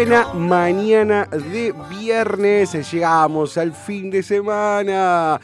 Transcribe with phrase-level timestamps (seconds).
[0.00, 5.38] Buena mañana de viernes, llegamos al fin de semana.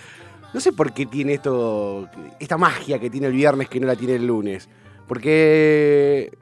[0.54, 2.08] No sé por qué tiene esto,
[2.40, 4.70] esta magia que tiene el viernes que no la tiene el lunes.
[5.06, 6.32] Porque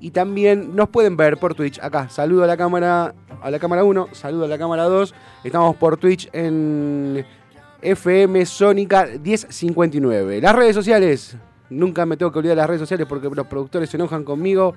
[0.00, 1.78] y también nos pueden ver por Twitch.
[1.80, 5.14] Acá, saludo a la cámara a la cámara 1, saludo a la cámara 2.
[5.44, 7.24] Estamos por Twitch en
[7.80, 10.40] FM Sónica 1059.
[10.40, 11.36] Las redes sociales,
[11.70, 14.74] nunca me tengo que olvidar las redes sociales porque los productores se enojan conmigo.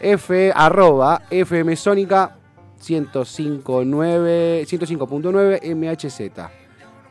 [0.00, 2.36] F, arroba FM Sónica
[2.88, 6.50] 105.9 105.9 MHZ.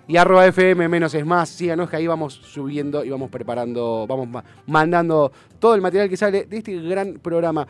[0.07, 1.49] Y arroba FM menos es más.
[1.49, 6.17] Síganos que ahí vamos subiendo y vamos preparando, vamos ma- mandando todo el material que
[6.17, 7.65] sale de este gran programa.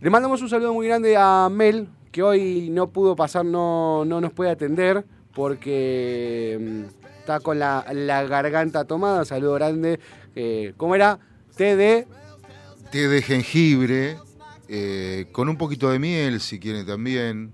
[0.00, 4.20] Le mandamos un saludo muy grande a Mel, que hoy no pudo pasar, no, no
[4.20, 5.04] nos puede atender
[5.34, 9.24] porque mm, está con la, la garganta tomada.
[9.24, 9.98] Saludo grande.
[10.36, 11.18] Eh, ¿Cómo era?
[11.56, 12.06] Té de...
[12.92, 14.16] Té de jengibre,
[14.68, 17.52] eh, con un poquito de miel, si quieren también.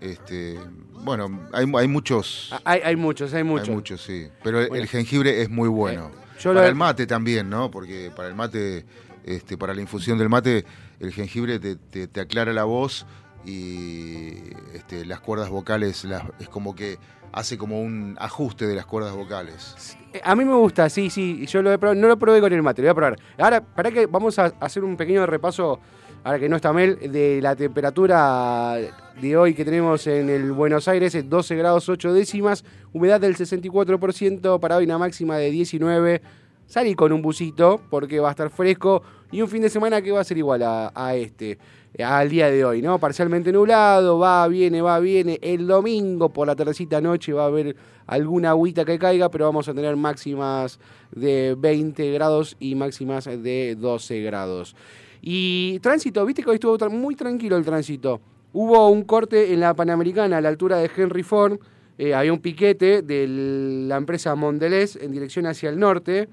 [0.00, 0.58] Este,
[1.04, 2.54] bueno, hay, hay muchos.
[2.64, 3.68] Hay, hay muchos, hay muchos.
[3.68, 4.28] Hay muchos, sí.
[4.42, 4.82] Pero el- Bueno.
[4.82, 6.10] el jengibre es muy bueno.
[6.38, 7.70] yo para lo- el mate también, ¿no?
[7.70, 8.86] Porque para el mate,
[9.24, 10.64] este, para la infusión del mate,
[11.00, 13.04] el jengibre te, te- te aclara la voz
[13.44, 14.36] y
[14.74, 16.98] este, las cuerdas vocales las- es como que
[17.32, 19.96] hace como un ajuste de las cuerdas vocales.
[20.12, 21.46] Eh, A mí me gusta, sí, sí.
[21.46, 23.18] Yo lo he probado, no lo probé con el mate, lo voy a probar.
[23.38, 25.78] Ahora, para que vamos a hacer un pequeño repaso,
[26.24, 28.76] ahora que no está Mel, de la temperatura
[29.20, 33.36] de hoy que tenemos en el Buenos Aires, es 12 grados 8 décimas, humedad del
[33.36, 36.22] 64%, para hoy una máxima de 19.
[36.66, 39.02] Salí con un busito porque va a estar fresco
[39.32, 41.58] y un fin de semana que va a ser igual a, a este,
[41.98, 42.98] al día de hoy, ¿no?
[42.98, 45.38] Parcialmente nublado, va, viene, va, viene.
[45.42, 47.74] El domingo por la tardecita noche va a haber
[48.06, 50.78] alguna agüita que caiga, pero vamos a tener máximas
[51.10, 54.76] de 20 grados y máximas de 12 grados.
[55.22, 58.20] Y tránsito, viste que hoy estuvo muy tranquilo el tránsito.
[58.52, 61.58] hubo un corte en la Panamericana a la altura de Henry Ford.
[61.98, 66.28] eh, había un piquete de la empresa Mondelez en dirección hacia el norte.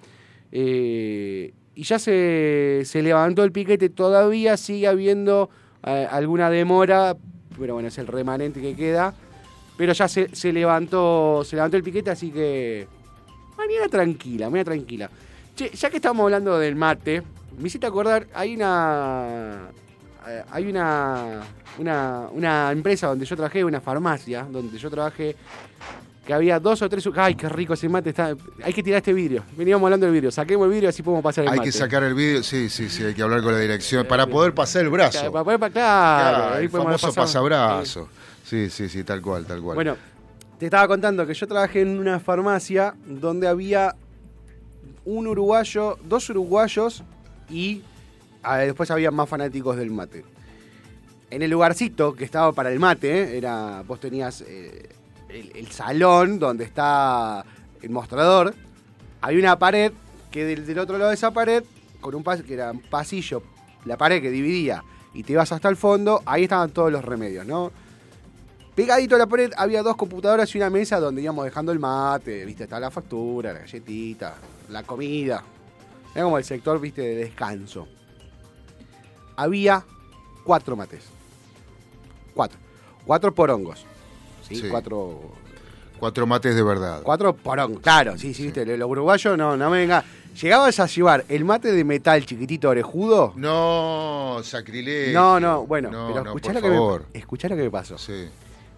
[0.51, 3.89] eh, y ya se, se levantó el piquete.
[3.89, 5.49] Todavía sigue habiendo
[5.85, 7.15] eh, alguna demora,
[7.59, 9.13] pero bueno, es el remanente que queda.
[9.77, 12.87] Pero ya se, se levantó se levantó el piquete, así que.
[13.57, 15.11] Mañana tranquila, mañana tranquila.
[15.55, 17.21] Che, ya que estamos hablando del mate,
[17.57, 19.69] me hiciste acordar, hay una.
[20.27, 21.41] eh, Hay una,
[21.77, 22.27] una.
[22.31, 25.35] Una empresa donde yo trabajé, una farmacia, donde yo trabajé,
[26.25, 27.07] que había dos o tres.
[27.15, 28.09] ¡Ay, qué rico ese mate!
[28.09, 29.43] Está, hay que tirar este vidrio.
[29.55, 30.31] Veníamos hablando del vidrio.
[30.31, 31.69] Saquemos el vidrio así podemos pasar el Hay mate.
[31.69, 34.53] que sacar el vídeo, sí, sí, sí, hay que hablar con la dirección para poder
[34.53, 35.11] pasar el brazo.
[35.19, 38.09] Claro, para poder claro, Claro, ahí el famoso pasabrazo.
[38.43, 39.75] Sí, sí, sí, tal cual, tal cual.
[39.75, 39.95] Bueno,
[40.59, 43.95] te estaba contando que yo trabajé en una farmacia donde había
[45.05, 47.03] un uruguayo, dos uruguayos
[47.49, 47.81] y
[48.43, 50.23] ah, después había más fanáticos del mate.
[51.29, 54.89] En el lugarcito que estaba para el mate, era vos tenías eh,
[55.29, 57.43] el, salón donde está
[57.81, 58.53] el mostrador,
[59.21, 59.91] había una pared
[60.31, 61.63] que del, del otro lado de esa pared,
[61.99, 63.43] con un pas que era un pasillo,
[63.85, 64.83] la pared que dividía
[65.13, 67.71] y te ibas hasta el fondo, ahí estaban todos los remedios, ¿no?
[68.75, 72.45] Pegadito a la pared había dos computadoras y una mesa donde íbamos dejando el mate,
[72.45, 74.35] viste, estaba la factura, la galletita,
[74.69, 75.43] la comida.
[76.17, 77.87] Era como el sector, viste, de descanso.
[79.35, 79.83] Había
[80.43, 81.03] cuatro mates.
[82.33, 82.57] Cuatro.
[83.05, 83.85] Cuatro porongos.
[84.47, 84.55] ¿sí?
[84.55, 84.67] Sí.
[84.67, 85.21] Cuatro.
[85.99, 87.01] Cuatro mates de verdad.
[87.03, 87.81] Cuatro porongos.
[87.81, 90.03] Claro, sí, sí, viste, los uruguayos no, no me venga.
[90.41, 93.33] Llegabas a llevar el mate de metal chiquitito orejudo.
[93.35, 95.13] No, sacrilegio.
[95.13, 97.05] No, no, bueno, No, pero no, escuchá, por lo que me, favor.
[97.13, 97.97] escuchá lo que me pasó.
[97.99, 98.27] Sí.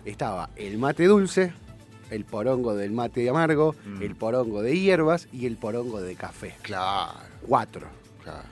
[0.03, 1.53] estaba el mate dulce,
[2.09, 4.01] el porongo del mate amargo, Mm.
[4.01, 6.56] el porongo de hierbas y el porongo de café.
[6.62, 7.88] Claro, Cuatro.
[8.24, 8.44] claro.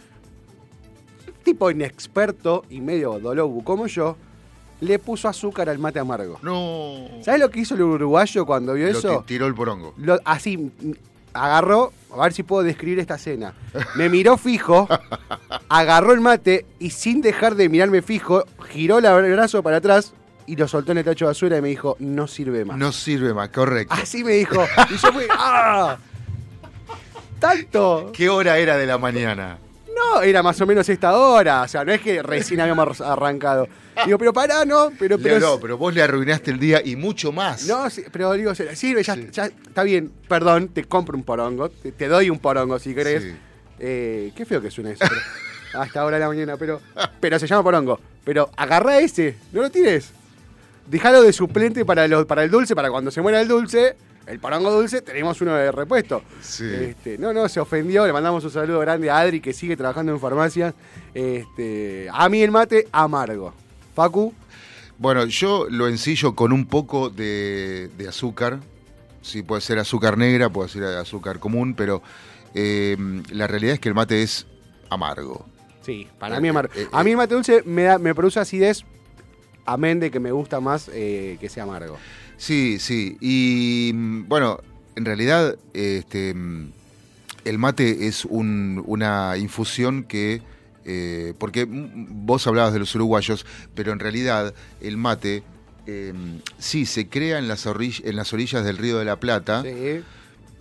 [1.44, 4.18] Tipo inexperto y medio dolobu como yo,
[4.82, 6.40] le puso azúcar al mate amargo.
[6.42, 7.08] No.
[7.24, 9.20] ¿Sabes lo que hizo el uruguayo cuando vio Lo eso?
[9.20, 9.94] ti- tiró el porongo.
[9.98, 10.72] Lo- así,
[11.34, 13.54] agarró, a ver si puedo describir esta escena.
[13.96, 14.88] Me miró fijo,
[15.70, 20.14] agarró el mate y sin dejar de mirarme fijo, giró el brazo para atrás
[20.48, 22.78] y lo soltó en el tacho de basura y me dijo, no sirve más.
[22.78, 23.94] No sirve más, correcto.
[23.94, 24.66] Así me dijo.
[24.90, 25.98] Y yo fui, ¡ah!
[27.40, 28.12] ¿Tanto?
[28.14, 29.58] ¿Qué hora era de la mañana?
[29.96, 31.64] No, era más o menos esta hora.
[31.64, 33.68] O sea, no es que recién habíamos arrancado.
[34.06, 35.40] Digo, pero pará, no, pero, pero.
[35.40, 37.66] no, pero vos le arruinaste el día y mucho más.
[37.66, 39.28] No, sí, pero digo, sirve, ya, Sí.
[39.32, 43.24] ya está bien, perdón, te compro un porongo, te, te doy un porongo si querés.
[43.24, 43.36] Sí.
[43.80, 45.22] Eh, qué feo que suena eso, pero,
[45.82, 46.80] a esta hora de la mañana, pero,
[47.20, 48.00] pero se llama porongo.
[48.24, 50.12] Pero agarrá ese, no lo tires.
[50.86, 53.96] Déjalo de suplente para, los, para el dulce, para cuando se muera el dulce,
[54.28, 56.22] el porongo dulce, tenemos uno de repuesto.
[56.42, 56.66] Sí.
[56.66, 60.12] Este, no, no, se ofendió, le mandamos un saludo grande a Adri que sigue trabajando
[60.12, 60.74] en farmacias.
[61.14, 63.54] Este, a mí el mate amargo.
[63.96, 64.34] Facu,
[65.00, 68.60] Bueno, yo lo ensillo con un poco de, de azúcar.
[69.22, 72.02] Sí, puede ser azúcar negra, puede ser azúcar común, pero
[72.54, 72.96] eh,
[73.32, 74.46] la realidad es que el mate es
[74.90, 75.46] amargo.
[75.82, 76.72] Sí, para Eh, mí amargo.
[76.76, 77.14] eh, a mí eh.
[77.14, 78.84] el mate dulce me, da, me produce acidez,
[79.66, 81.98] amén de que me gusta más eh, que sea amargo.
[82.38, 83.18] Sí, sí.
[83.20, 84.60] Y mm, bueno,
[84.96, 86.72] en realidad este, mm,
[87.46, 90.42] el mate es un- una infusión que...
[90.86, 93.46] eh, porque mm, vos hablabas de los uruguayos,
[93.76, 95.44] pero en realidad el mate
[95.86, 96.14] eh,
[96.58, 99.64] sí se crea en las, en las orillas del Río de la Plata.
[99.64, 100.02] Sí.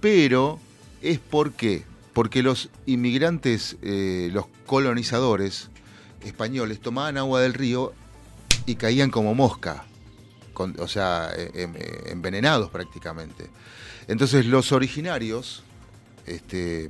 [0.00, 0.58] pero
[1.02, 5.68] es porque porque los inmigrantes, eh, los colonizadores
[6.24, 7.92] españoles tomaban agua del río
[8.64, 9.84] y caían como mosca,
[10.56, 11.30] con- o sea,
[12.06, 13.46] envenenados prácticamente.
[14.08, 15.62] Entonces los originarios
[16.24, 16.88] este,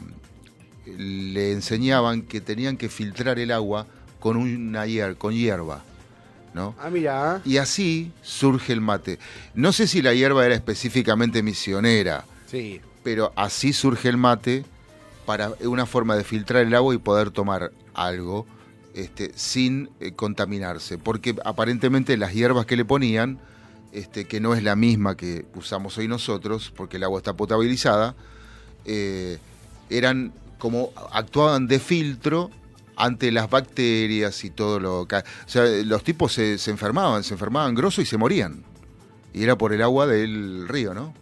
[0.86, 3.88] le enseñaban que tenían que filtrar el agua
[4.20, 5.82] con una hier- con hierba,
[6.54, 6.76] ¿no?
[6.78, 7.42] Ah, mira.
[7.44, 9.18] Y así surge el mate.
[9.54, 12.80] No sé si la hierba era específicamente misionera, Sí.
[13.02, 14.64] pero así surge el mate
[15.26, 18.46] para una forma de filtrar el agua y poder tomar algo
[18.94, 20.98] este, sin eh, contaminarse.
[20.98, 23.38] Porque aparentemente las hierbas que le ponían,
[23.96, 28.14] este, que no es la misma que usamos hoy nosotros, porque el agua está potabilizada,
[28.84, 29.38] eh,
[29.88, 32.50] eran como actuaban de filtro
[32.94, 35.16] ante las bacterias y todo lo que...
[35.16, 38.64] O sea, los tipos se, se enfermaban, se enfermaban grosso y se morían.
[39.32, 41.14] Y era por el agua del río, ¿no?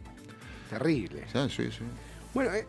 [0.68, 1.26] Terrible.
[1.32, 1.84] Sí, sí, sí.
[2.32, 2.66] Bueno, eh,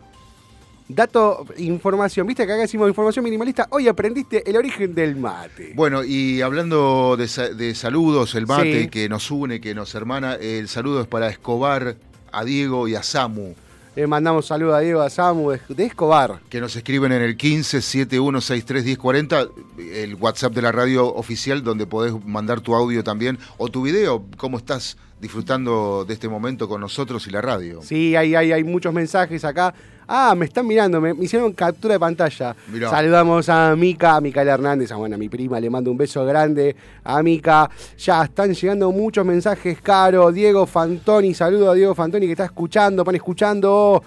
[0.88, 2.26] dato, información.
[2.26, 3.66] Viste que acá decimos información minimalista.
[3.70, 5.72] Hoy aprendiste el origen del mate.
[5.74, 8.88] Bueno, y hablando de, sa- de saludos, el mate Sí.
[8.88, 11.96] que nos une, que nos hermana, el saludo es para Escobar,
[12.32, 13.54] a Diego y a Samu.
[13.94, 16.40] Le mandamos saludos a Diego, a Samu, de- Escobar.
[16.50, 19.46] Que nos escriben en el 15 7163 1040,
[19.78, 24.22] el WhatsApp de la radio oficial, donde podés mandar tu audio también o tu video.
[24.36, 27.80] ¿Cómo estás disfrutando de este momento con nosotros y la radio?
[27.82, 29.74] Sí, hay, hay, hay muchos mensajes acá.
[30.08, 32.54] Ah, me están mirando, me, me hicieron captura de pantalla.
[32.68, 32.90] Mirá.
[32.90, 36.24] Saludamos a Mica, a Micaela Hernández, a, bueno, a mi prima, le mando un beso
[36.24, 37.68] grande a Mica.
[37.98, 43.04] Ya están llegando muchos mensajes, Caro, Diego Fantoni, saludo a Diego Fantoni que está escuchando,
[43.04, 44.02] pan escuchando.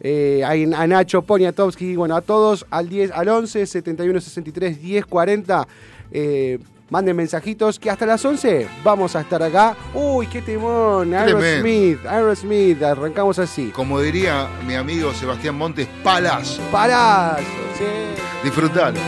[0.00, 5.66] Eh, a Nacho Poniatowski, bueno, a todos al 10, al 11, 71, 63, 10, 40.
[6.12, 6.58] Eh,
[6.90, 9.76] manden mensajitos que hasta las 11 vamos a estar acá.
[9.94, 11.14] Uy, qué temón.
[11.14, 13.70] Aerosmith, Aerosmith, arrancamos así.
[13.70, 16.62] Como diría mi amigo Sebastián Montes, palazo.
[16.70, 17.42] Palazo,
[17.76, 17.84] sí.
[18.44, 18.98] Disfrutalo.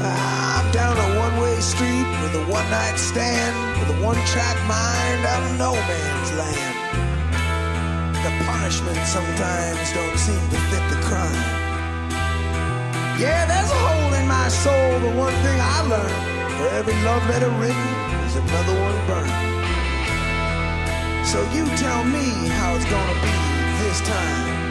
[0.00, 5.58] I'm down a one-way street with a one-night stand with a one-track mind out of
[5.58, 6.76] no man's land.
[8.22, 11.44] The punishment sometimes don't seem to fit the crime.
[13.18, 17.22] Yeah, there's a hole in my soul, but one thing I learned: for every love
[17.28, 19.30] letter written, there's another one burned.
[21.24, 23.30] So you tell me how it's gonna be
[23.84, 24.67] this time.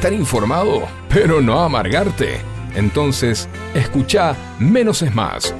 [0.00, 2.38] Estar informado, pero no amargarte?
[2.74, 5.54] Entonces, escucha Menos es Más.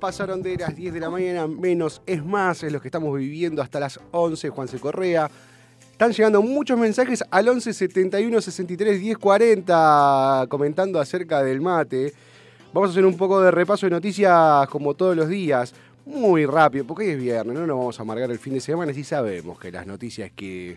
[0.00, 3.62] Pasaron de las 10 de la mañana, menos es más, es lo que estamos viviendo
[3.62, 5.30] hasta las 11, Juanse Correa.
[5.90, 12.12] Están llegando muchos mensajes al 11 71 63 10 40 comentando acerca del mate.
[12.76, 15.72] Vamos a hacer un poco de repaso de noticias como todos los días,
[16.04, 18.92] muy rápido, porque hoy es viernes, no nos vamos a amargar el fin de semana,
[18.92, 20.76] sí sabemos que las noticias que,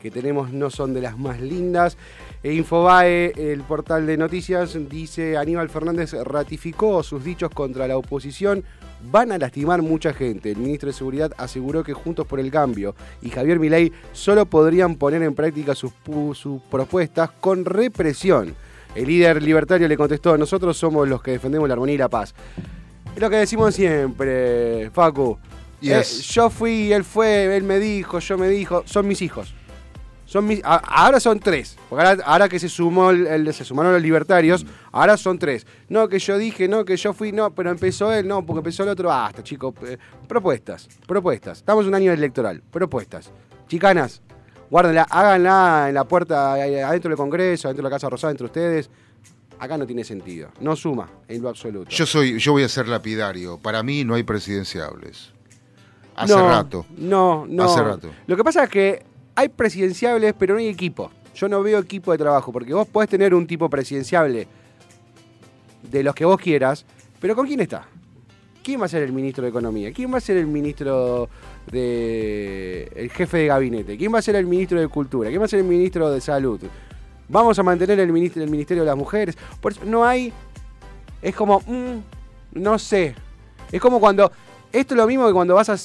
[0.00, 1.96] que tenemos no son de las más lindas.
[2.44, 8.62] E Infobae, el portal de noticias, dice Aníbal Fernández ratificó sus dichos contra la oposición.
[9.10, 10.52] Van a lastimar mucha gente.
[10.52, 14.94] El ministro de Seguridad aseguró que Juntos por el Cambio y Javier Milei solo podrían
[14.94, 15.90] poner en práctica sus,
[16.34, 18.54] sus propuestas con represión.
[18.94, 22.34] El líder libertario le contestó, nosotros somos los que defendemos la armonía y la paz.
[23.14, 25.38] Es lo que decimos siempre, Facu.
[25.80, 26.20] Yes.
[26.20, 29.54] Eh, yo fui, él fue, él me dijo, yo me dijo, son mis hijos.
[30.26, 31.76] Son mis, a- ahora son tres.
[31.88, 35.66] Porque ahora, ahora que se sumó el, el- se sumaron los libertarios, ahora son tres.
[35.88, 38.82] No, que yo dije, no, que yo fui, no, pero empezó él, no, porque empezó
[38.84, 39.08] el otro.
[39.08, 39.74] Basta, chicos.
[39.86, 39.96] Eh,
[40.28, 41.58] propuestas, propuestas.
[41.58, 42.62] Estamos en un año electoral.
[42.70, 43.30] Propuestas.
[43.66, 44.22] Chicanas,
[44.70, 48.90] guárdenla, háganla en la puerta, adentro del Congreso, adentro de la Casa Rosada, entre ustedes.
[49.58, 50.48] Acá no tiene sentido.
[50.60, 51.90] No suma en lo absoluto.
[51.90, 53.58] Yo soy, yo voy a ser lapidario.
[53.58, 55.32] Para mí no hay presidenciables.
[56.16, 56.86] Hace No, rato.
[56.96, 57.64] No, no.
[57.64, 58.08] Hace rato.
[58.26, 59.02] Lo que pasa es que
[59.34, 61.10] hay presidenciables, pero no hay equipo.
[61.34, 64.48] Yo no veo equipo de trabajo, porque vos podés tener un tipo presidenciable
[65.82, 66.86] de los que vos quieras,
[67.20, 67.86] pero ¿con quién está?
[68.62, 69.92] ¿Quién va a ser el ministro de Economía?
[69.92, 71.28] ¿Quién va a ser el ministro
[71.70, 72.90] de.
[72.94, 73.96] el jefe de gabinete?
[73.96, 75.28] ¿Quién va a ser el ministro de Cultura?
[75.28, 76.60] ¿Quién va a ser el ministro de Salud?
[77.28, 79.36] ¿Vamos a mantener el, ministro, el Ministerio de las Mujeres?
[79.60, 80.32] Por eso no hay.
[81.22, 81.60] Es como.
[81.60, 81.98] mm,
[82.54, 83.14] no sé.
[83.70, 84.30] Es como cuando.
[84.72, 85.76] Esto es lo mismo que cuando vas a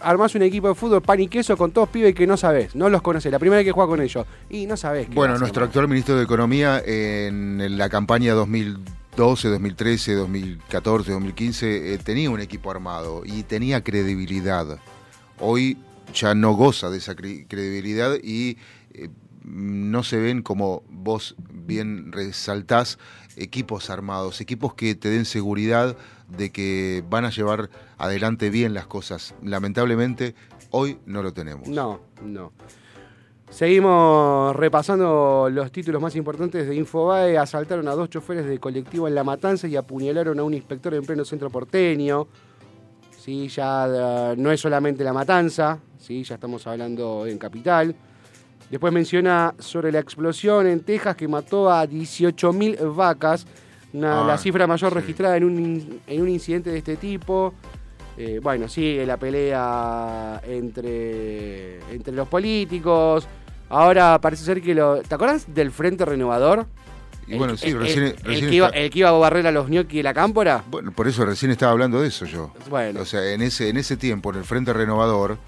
[0.00, 2.88] armás un equipo de fútbol pan y queso con todos pibes que no sabes, no
[2.88, 5.10] los conoces, la primera vez que juegas con ellos y no sabes.
[5.14, 12.30] Bueno, nuestro actual ministro de Economía en la campaña 2012, 2013, 2014, 2015 eh, tenía
[12.30, 14.78] un equipo armado y tenía credibilidad.
[15.40, 15.78] Hoy
[16.14, 18.58] ya no goza de esa cre- credibilidad y
[18.92, 19.08] eh,
[19.44, 22.98] no se ven como vos bien resaltás
[23.36, 25.96] equipos armados, equipos que te den seguridad
[26.28, 29.34] de que van a llevar adelante bien las cosas.
[29.42, 30.34] Lamentablemente,
[30.70, 31.68] hoy no lo tenemos.
[31.68, 32.52] No, no.
[33.48, 37.36] Seguimos repasando los títulos más importantes de Infobae.
[37.36, 41.02] Asaltaron a dos choferes de colectivo en La Matanza y apuñalaron a un inspector en
[41.04, 42.28] pleno centro porteño.
[43.22, 43.86] Sí, ya
[44.32, 47.94] eh, no es solamente La Matanza, sí, ya estamos hablando en Capital.
[48.70, 53.46] Después menciona sobre la explosión en Texas que mató a 18.000 vacas,
[53.92, 54.94] una- Ah, la cifra mayor sí.
[55.00, 57.52] registrada en un, en un incidente de este tipo.
[58.16, 63.26] Eh, bueno, sigue la pelea entre, entre los políticos.
[63.68, 65.00] Ahora parece ser que lo.
[65.02, 66.66] ¿Te acuerdas del Frente Renovador?
[67.34, 69.46] Y bueno, sí, el, recién, el- recién que iba, está- el que iba a barrer
[69.46, 70.64] a los ñoqui de la cámpora.
[70.70, 72.52] Bueno, por eso recién estaba hablando de eso yo.
[72.68, 73.00] Bueno.
[73.00, 75.38] O sea, en ese, en ese tiempo, en el Frente Renovador,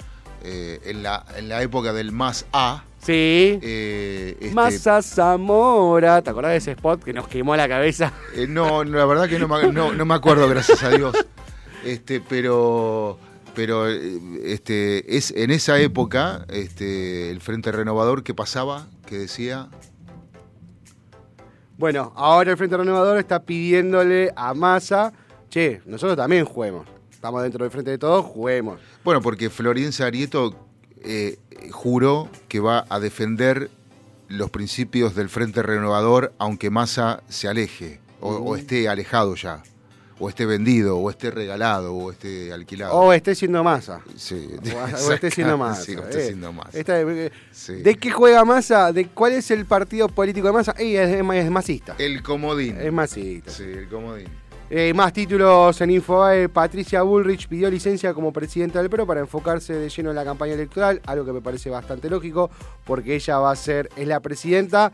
[0.45, 3.59] eh, en, la, en la época del más A, Sí.
[3.63, 6.23] eh, este, Zamora.
[6.23, 8.13] ¿Te acordás de ese spot que nos quemó la cabeza?
[8.37, 11.15] eh, no, la verdad que no, me- no, no me acuerdo, gracias a Dios.
[11.85, 13.19] Este, pero
[13.55, 19.69] pero eh, este, es en esa época este, el Frente Renovador que pasaba, que decía,
[21.83, 25.13] Bueno, ahora el Frente Renovador está pidiéndole a Massa,
[25.51, 26.87] che, nosotros también juguemos.
[27.11, 28.79] Estamos dentro del Frente de Todos, juguemos.
[29.03, 30.55] bueno, porque Florencia Arieto
[31.03, 31.41] eh,
[31.73, 33.69] juró que va a defender
[34.29, 39.65] los principios del Frente Renovador, aunque Massa se aleje, o, o esté alejado ya,
[40.25, 42.95] o esté vendido, o esté regalado, o esté alquilado.
[42.95, 44.03] O esté siendo Massa.
[44.15, 45.83] Sí, O, o esté siendo Massa.
[45.83, 46.27] Sí, o esté eh.
[46.27, 46.55] siendo.
[46.73, 47.75] Esta- eh, Sí.
[47.83, 48.93] ¿De qué juega Massa?
[48.93, 50.75] ¿De cuál es el partido político de Massa?
[50.79, 51.97] Ey, es, es, es masista.
[51.99, 52.81] El comodín.
[52.81, 53.51] Es masista.
[53.51, 54.29] Sí, el comodín.
[54.71, 56.49] Eh, más títulos en Infobae.
[56.49, 60.55] Patricia Bullrich pidió licencia como presidenta del PRO para enfocarse de lleno en la campaña
[60.55, 62.49] electoral, algo que me parece bastante lógico,
[62.85, 64.93] porque ella va a ser, es la presidenta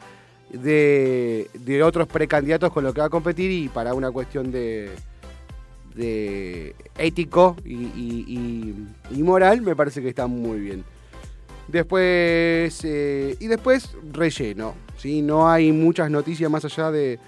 [0.50, 4.90] de, de otros precandidatos con los que va a competir y para una cuestión de,
[5.94, 8.74] de ético y,
[9.22, 10.84] moral me parece que está muy bien.
[11.66, 15.20] Después, eh, y después relleno, ¿sí?
[15.20, 17.18] No hay muchas noticias más allá de,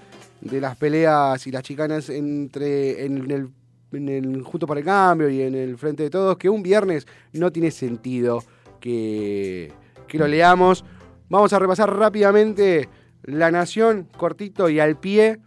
[0.41, 3.49] de las peleas y las chicanas entre en el,
[3.91, 7.51] en Junto para el Cambio y en el Frente de Todos, que un viernes no
[7.51, 8.43] tiene sentido
[8.79, 9.71] que,
[10.07, 10.83] que lo leamos.
[11.29, 12.89] Vamos a repasar rápidamente
[13.23, 15.39] La Nación, cortito y al pie.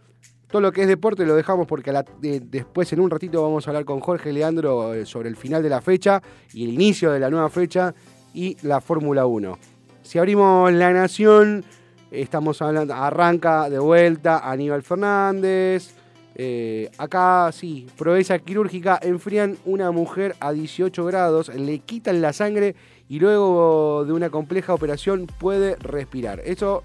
[0.49, 3.83] Todo lo que es deporte lo dejamos porque después en un ratito vamos a hablar
[3.83, 6.21] con Jorge Leandro eh, sobre el final de la fecha
[6.53, 7.93] y el inicio de la nueva fecha
[8.33, 9.57] y la Fórmula 1.
[10.03, 11.65] Si abrimos la nación,
[12.11, 15.95] estamos hablando, arranca de vuelta Aníbal Fernández.
[16.35, 22.75] eh, acá sí, proeza quirúrgica, enfrían una mujer a 18 grados, le quitan la sangre
[23.07, 26.41] y luego de una compleja operación puede respirar.
[26.45, 26.83] Eso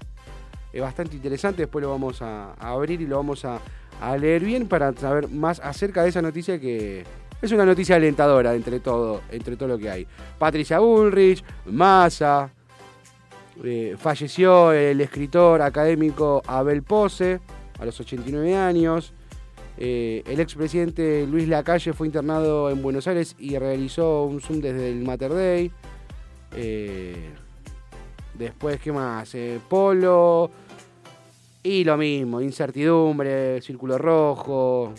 [0.73, 3.59] es bastante interesante, después lo vamos a, abrir y lo vamos a,
[4.17, 7.03] leer bien para saber más acerca de esa noticia que
[7.39, 10.07] es una noticia alentadora entre todo, entre todo lo que hay.
[10.39, 12.51] Patricia Bullrich, Massa,
[13.63, 17.39] eh, falleció el escritor académico Abel Pose
[17.79, 19.13] a los 89 años.
[19.77, 24.89] Eh, el expresidente Luis Lacalle fue internado en Buenos Aires y realizó un Zoom desde
[24.91, 25.71] el Mater.
[26.53, 27.29] Eh,
[28.41, 29.33] después, ¿qué más?
[29.35, 30.51] Eh, Polo.
[31.63, 34.93] Y lo mismo, incertidumbre, círculo rojo.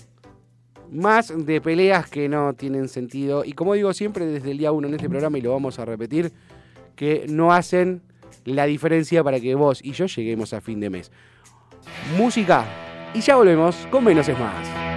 [0.90, 3.44] Más de peleas que no tienen sentido.
[3.44, 5.84] Y como digo siempre desde el día uno en este programa, y lo vamos a
[5.84, 6.32] repetir,
[6.94, 8.02] que no hacen
[8.44, 11.10] la diferencia para que vos y yo lleguemos a fin de mes.
[12.16, 12.64] Música.
[13.14, 14.91] Y ya volvemos con Menos es Más.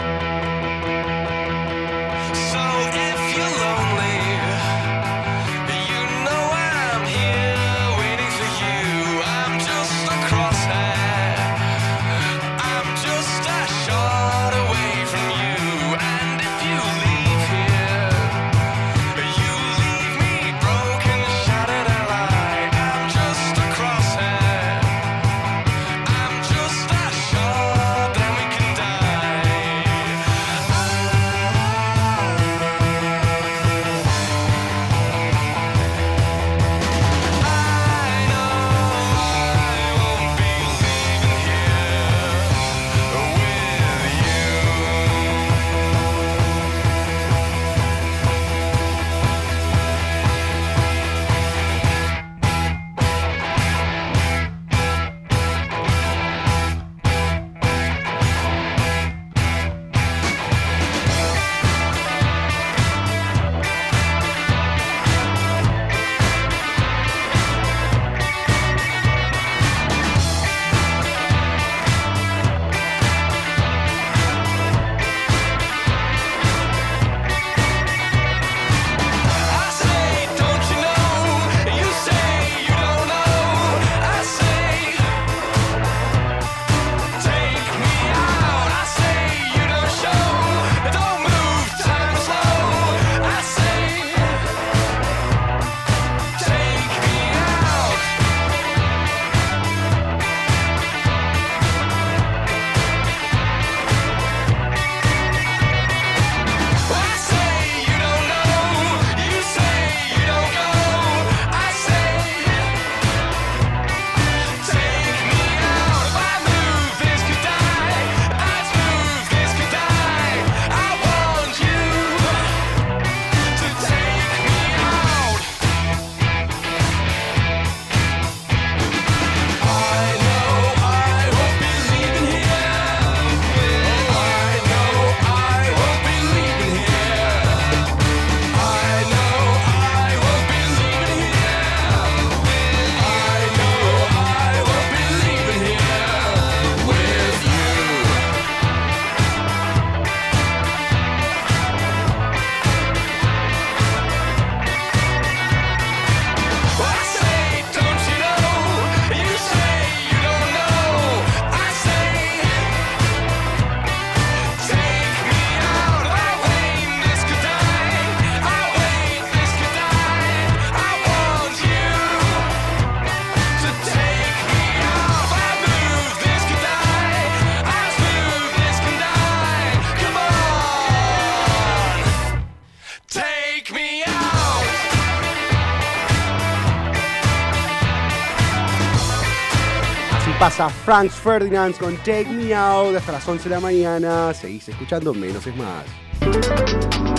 [190.56, 194.34] Pasa Franz Ferdinand con Take Me Out hasta las 11 de la mañana.
[194.34, 195.84] Seguís escuchando Menos es Más.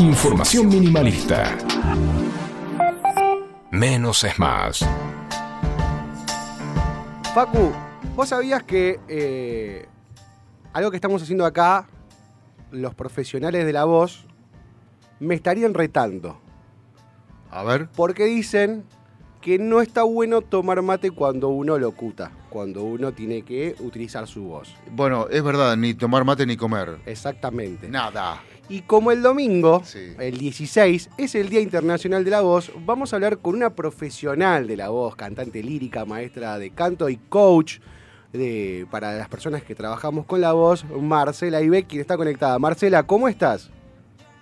[0.01, 1.55] Información minimalista.
[3.71, 4.87] Menos es más.
[7.35, 7.75] Facu,
[8.15, 9.87] ¿vos sabías que eh,
[10.73, 11.89] algo que estamos haciendo acá,
[12.71, 14.25] los profesionales de la voz,
[15.21, 16.41] me estarían retando?
[17.51, 17.91] A ver.
[17.95, 18.87] Porque dicen
[19.47, 24.43] que no está bueno tomar mate cuando uno locuta, cuando uno tiene que utilizar su
[24.43, 24.75] voz.
[24.91, 26.97] Bueno, es verdad, ni tomar mate ni comer.
[27.07, 27.89] Exactamente.
[27.89, 28.43] Nada.
[28.69, 30.15] Y como el domingo, Sí.
[30.19, 34.67] el 16, es el Día Internacional de la Voz, vamos a hablar con una profesional
[34.67, 37.79] de la voz, cantante lírica, maestra de canto y coach
[38.33, 42.59] de, para las personas que trabajamos con la voz, Marcela Ibe, quien está conectada.
[42.59, 43.71] Marcela, ¿cómo estás?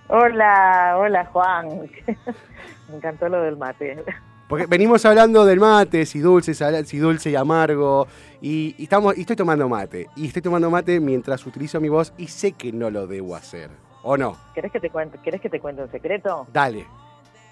[0.09, 1.91] Hola, hola Juan.
[2.89, 4.03] Me encantó lo del mate.
[4.49, 8.07] Porque venimos hablando del mate, si dulce, sal- si dulce y amargo,
[8.43, 10.09] y, y estamos, y estoy tomando mate.
[10.17, 13.71] Y estoy tomando mate mientras utilizo mi voz y sé que no lo debo hacer.
[14.03, 14.37] ¿O no?
[14.55, 16.47] ¿Querés que te cuente, ¿querés que te cuente un secreto?
[16.53, 16.87] Dale.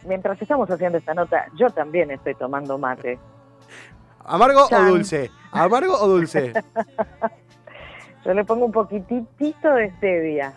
[0.07, 3.19] Mientras estamos haciendo esta nota, yo también estoy tomando mate.
[4.25, 4.87] ¿Amargo Chan.
[4.87, 5.31] o dulce?
[5.51, 6.53] ¿Amargo o dulce?
[8.25, 10.53] Yo le pongo un poquitito de stevia.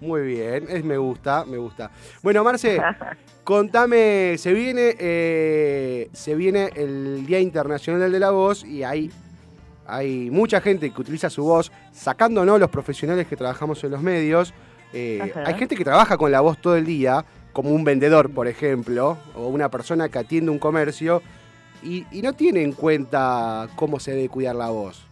[0.00, 1.90] Muy bien, es, me gusta, me gusta.
[2.22, 2.80] Bueno, Marce,
[3.44, 9.10] contame, se viene, eh, se viene el Día Internacional de la Voz y hay,
[9.86, 14.54] hay mucha gente que utiliza su voz, sacándonos los profesionales que trabajamos en los medios.
[14.92, 18.46] Eh, hay gente que trabaja con la voz todo el día, como un vendedor, por
[18.46, 21.22] ejemplo, o una persona que atiende un comercio,
[21.82, 25.07] y, y no tiene en cuenta cómo se debe cuidar la voz.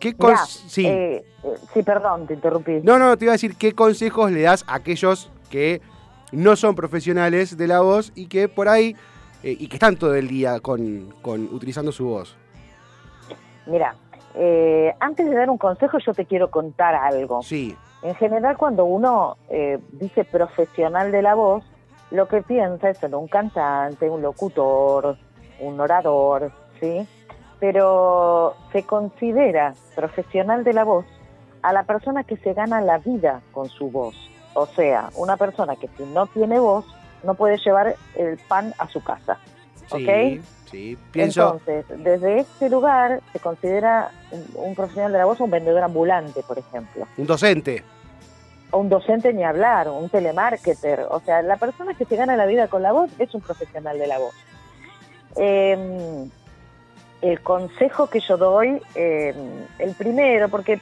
[0.00, 0.86] ¿Qué Mirá, cos- sí.
[0.86, 2.80] eh, eh, sí, perdón, te interrumpí.
[2.82, 5.80] No, no, te iba a decir qué consejos le das a aquellos que
[6.32, 8.96] no son profesionales de la voz y que por ahí,
[9.42, 12.34] eh, y que están todo el día con, con utilizando su voz.
[13.66, 13.94] Mira,
[14.34, 17.42] eh, antes de dar un consejo, yo te quiero contar algo.
[17.42, 19.36] Sí, En general, cuando uno
[19.92, 21.62] dice profesional de la voz,
[22.10, 25.18] lo que piensa es en un cantante, un locutor,
[25.60, 27.06] un orador, ¿sí?
[27.60, 31.04] Pero se considera profesional de la voz
[31.62, 34.16] a la persona que se gana la vida con su voz.
[34.54, 36.84] O sea, una persona que si no tiene voz,
[37.22, 39.38] no puede llevar el pan a su casa.
[39.92, 40.44] sí, ¿Ok?
[40.70, 40.98] sí.
[41.10, 44.10] Pienso, Entonces, desde este lugar se considera
[44.54, 47.82] un, profesional de la voz un vendedor ambulante, por ejemplo un docente.
[48.70, 51.06] o un docente ni hablar, un telemarketer.
[51.10, 53.98] O sea, la persona que se gana la vida con la voz es un profesional
[53.98, 54.34] de la voz.
[55.36, 56.28] Eh,
[57.22, 59.34] el consejo que yo doy, eh,
[59.78, 60.80] el primero, porque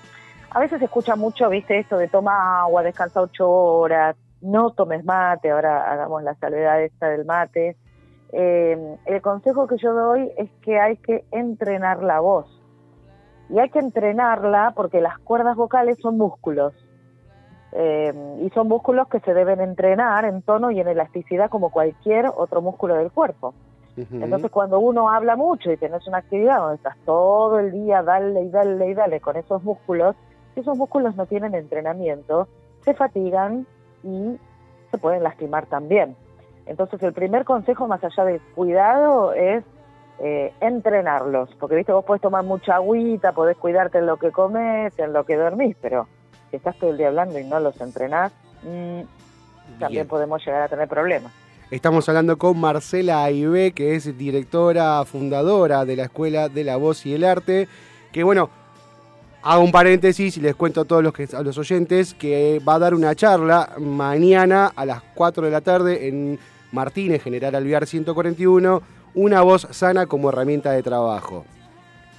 [0.51, 5.05] a veces se escucha mucho, viste, esto de toma agua, descansa ocho horas, no tomes
[5.05, 7.77] mate, ahora hagamos la salvedad esta del mate.
[8.33, 12.46] Eh, el consejo que yo doy es que hay que entrenar la voz.
[13.51, 16.74] Y hay que entrenarla porque las cuerdas vocales son músculos.
[17.72, 22.27] Eh, y son músculos que se deben entrenar en tono y en elasticidad como cualquier
[22.35, 23.55] otro músculo del cuerpo.
[24.12, 28.42] Entonces cuando uno habla mucho y tienes una actividad donde estás todo el día dale
[28.42, 30.14] y dale y dale con esos músculos,
[30.54, 32.48] si esos músculos no tienen entrenamiento,
[32.82, 33.66] se fatigan
[34.02, 34.38] y
[34.90, 36.16] se pueden lastimar también.
[36.66, 39.64] Entonces el primer consejo más allá del cuidado es
[40.20, 44.96] eh, entrenarlos, porque viste vos podés tomar mucha agüita, podés cuidarte en lo que comes,
[44.98, 46.06] en lo que dormís, pero
[46.50, 48.32] si estás todo el día hablando y no los entrenás,
[48.62, 51.32] mm, también podemos llegar a tener problemas.
[51.70, 57.04] Estamos hablando con Marcela Aibé, que es directora fundadora de la Escuela de la Voz
[57.04, 57.68] y el Arte,
[58.11, 58.48] que bueno,
[59.42, 62.76] hago un paréntesis y les cuento a todos los, que, a los oyentes que va
[62.76, 66.38] a dar una charla mañana a las 4 de la tarde en
[66.72, 71.44] Martínez, General Alvear 141, una voz sana como herramienta de trabajo.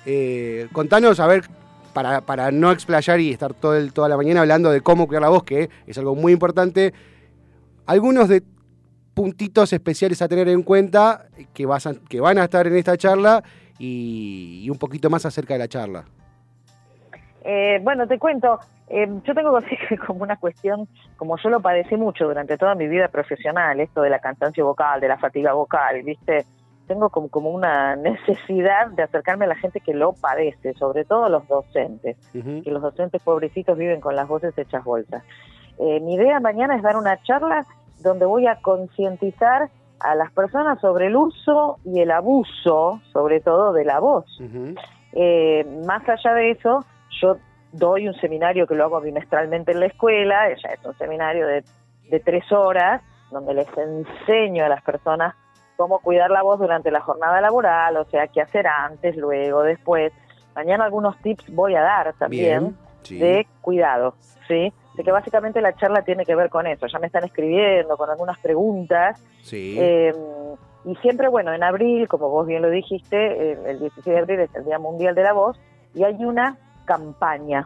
[0.05, 1.45] Eh, contanos, a ver,
[1.93, 5.29] para, para no explayar y estar todo toda la mañana hablando de cómo cuidar la
[5.29, 6.93] voz, que es algo muy importante,
[7.88, 8.43] algunos de
[9.19, 12.95] puntitos especiales a tener en cuenta que, vas a- que van a estar en esta
[12.95, 13.43] charla
[13.77, 16.05] y, y un poquito más acerca de la charla.
[17.43, 21.97] Eh, bueno, te cuento, eh, yo tengo que como una cuestión, como yo lo padecí
[21.97, 26.01] mucho durante toda mi vida profesional, esto de la cantancia vocal, de la fatiga vocal,
[26.03, 26.45] ¿viste?
[26.88, 31.27] Tengo como, como una necesidad de acercarme a la gente que lo padece, sobre todo
[31.27, 35.23] los docentes, que los docentes pobrecitos viven con las voces hechas bolsas.
[35.77, 37.65] Eh, mi idea mañana es dar una charla
[38.01, 43.73] donde voy a concientizar a las personas sobre el uso y el abuso, sobre todo
[43.73, 44.25] de la voz.
[45.13, 46.85] Eh, más allá de eso,
[47.21, 47.38] yo
[47.71, 51.63] doy un seminario que lo hago bimestralmente en la escuela, ya es un seminario de,
[52.09, 55.35] de tres horas, donde les enseño a las personas
[55.79, 60.12] cómo cuidar la voz durante la jornada laboral, o sea, qué hacer antes, luego, después.
[60.55, 62.77] Mañana algunos tips voy a dar también Bien.
[63.03, 63.17] Sí.
[63.17, 64.15] de cuidado,
[64.47, 64.73] ¿sí?
[64.99, 66.85] De que básicamente la charla tiene que ver con eso.
[66.88, 69.77] Ya me están escribiendo con algunas preguntas Sí.
[69.79, 70.13] eh,
[70.83, 74.39] y siempre, bueno, en abril, como vos bien lo dijiste, el, el 16 de abril
[74.41, 75.57] es el Día Mundial de la Voz
[75.95, 77.65] y hay una campaña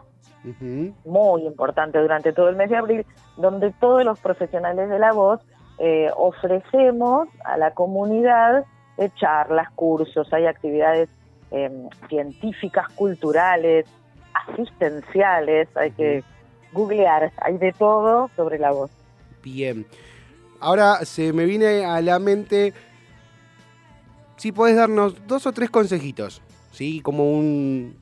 [1.04, 5.40] muy importante durante todo el mes de abril donde todos los profesionales de la voz
[5.78, 8.64] eh, ofrecemos a la comunidad
[8.98, 11.08] eh, charlas, cursos, hay actividades
[11.50, 11.70] eh,
[12.08, 13.86] científicas, culturales,
[14.34, 16.22] asistenciales, hay que
[16.74, 18.90] googlear, hay de todo sobre la voz.
[19.42, 19.86] Bien.
[20.60, 22.74] Ahora se me viene a la mente
[24.36, 27.00] si podés darnos dos o tres consejitos, ¿sí?
[27.00, 27.96] Como un...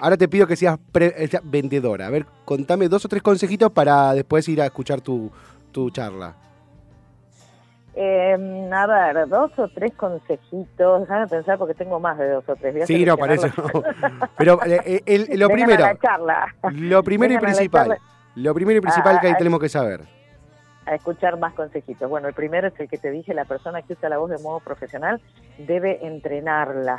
[0.00, 2.06] Ahora te pido que seas pre- eh, vendedora.
[2.08, 5.30] A ver, contame dos o tres consejitos para después ir a escuchar tu,
[5.70, 6.34] tu charla.
[7.94, 12.56] Eh, a ver, dos o tres consejitos, déjame pensar porque tengo más de dos o
[12.56, 12.74] tres.
[12.74, 13.48] Voy Sí, no, para eso.
[14.38, 17.98] Pero eh, el- el- lo primero, la charla, lo primero y principal.
[18.34, 20.00] Lo primero y principal Ah, que ahí ah, tenemos que saber.
[20.86, 22.08] a escuchar más consejitos.
[22.08, 24.38] Bueno, el primero es el que te dije, la persona que usa la voz de
[24.38, 25.20] modo profesional
[25.58, 26.98] debe entrenarla.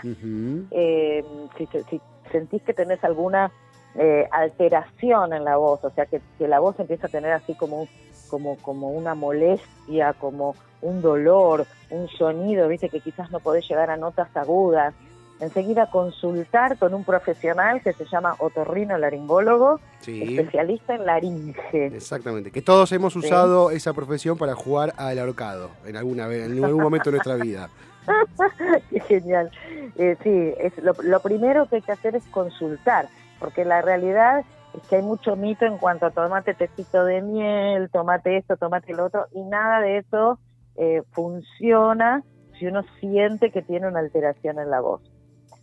[0.72, 1.26] Eh,
[1.58, 2.02] si, si
[2.32, 3.52] sentís que tenés alguna
[3.96, 7.56] eh, alteración en la voz, o sea, que, que la voz empieza a tener así
[7.56, 7.90] como, un-
[8.34, 13.92] como, como una molestia, como un dolor, un sonido, viste, que quizás no podés llegar
[13.92, 14.96] a notas agudas,
[15.40, 20.36] enseguida consultar con un profesional que se llama otorrino laringólogo, Sí.
[20.36, 21.86] especialista en laringe.
[21.96, 23.20] Exactamente, que todos hemos Sí.
[23.20, 27.36] usado esa profesión para jugar al ahorcado en alguna vez, en algún momento de nuestra
[27.36, 27.70] vida.
[28.90, 29.52] Qué genial.
[29.96, 34.44] Eh, sí, es lo, lo primero que hay que hacer es consultar, porque la realidad
[34.74, 38.94] es que hay mucho mito en cuanto a tomate tecito de miel, tomate esto, tomate
[38.94, 40.40] lo otro, y nada de eso
[40.76, 42.24] eh, funciona
[42.58, 45.02] si uno siente que tiene una alteración en la voz.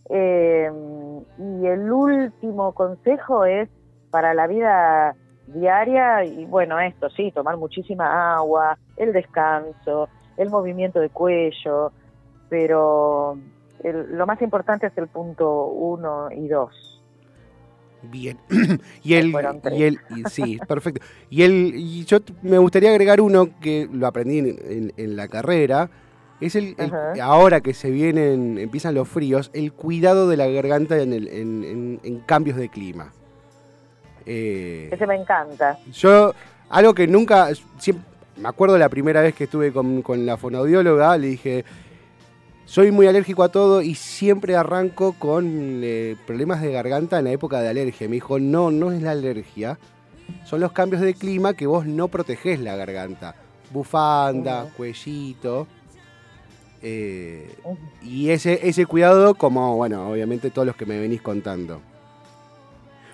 [0.09, 0.69] Eh,
[1.37, 3.69] y el último consejo es
[4.09, 10.99] para la vida diaria, y bueno, esto sí, tomar muchísima agua, el descanso, el movimiento
[10.99, 11.91] de cuello,
[12.49, 13.37] pero
[13.83, 17.00] el- lo más importante es el punto uno y dos.
[18.03, 18.37] Bien.
[19.03, 19.93] y tres.
[20.09, 21.05] y y- sí, perfecto.
[21.29, 25.27] Y el y yo me gustaría agregar uno que lo aprendí en, en- en la
[25.27, 25.89] carrera.
[26.39, 26.75] Es el,
[27.21, 31.63] ahora que se vienen, empiezan los fríos, el cuidado de la garganta en, el- en-
[31.63, 33.13] en- en cambios de clima.
[34.25, 35.77] Eh, Ese me encanta.
[35.93, 36.33] Yo,
[36.69, 38.05] algo que nunca, siempre,
[38.37, 41.65] me acuerdo la primera vez que estuve con, con la fonoaudióloga, le dije,
[42.71, 47.31] soy muy alérgico a todo y siempre arranco con eh, problemas de garganta en la
[47.31, 48.07] época de alergia.
[48.07, 49.77] Me dijo, no, no es la alergia,
[50.45, 53.35] son los cambios de clima que vos no protegés la garganta.
[53.71, 54.73] Bufanda, Ujú.
[54.77, 55.67] cuellito.
[56.81, 57.57] eh,
[58.01, 61.81] y ese, ese cuidado, como, bueno, obviamente todos los que me venís contando.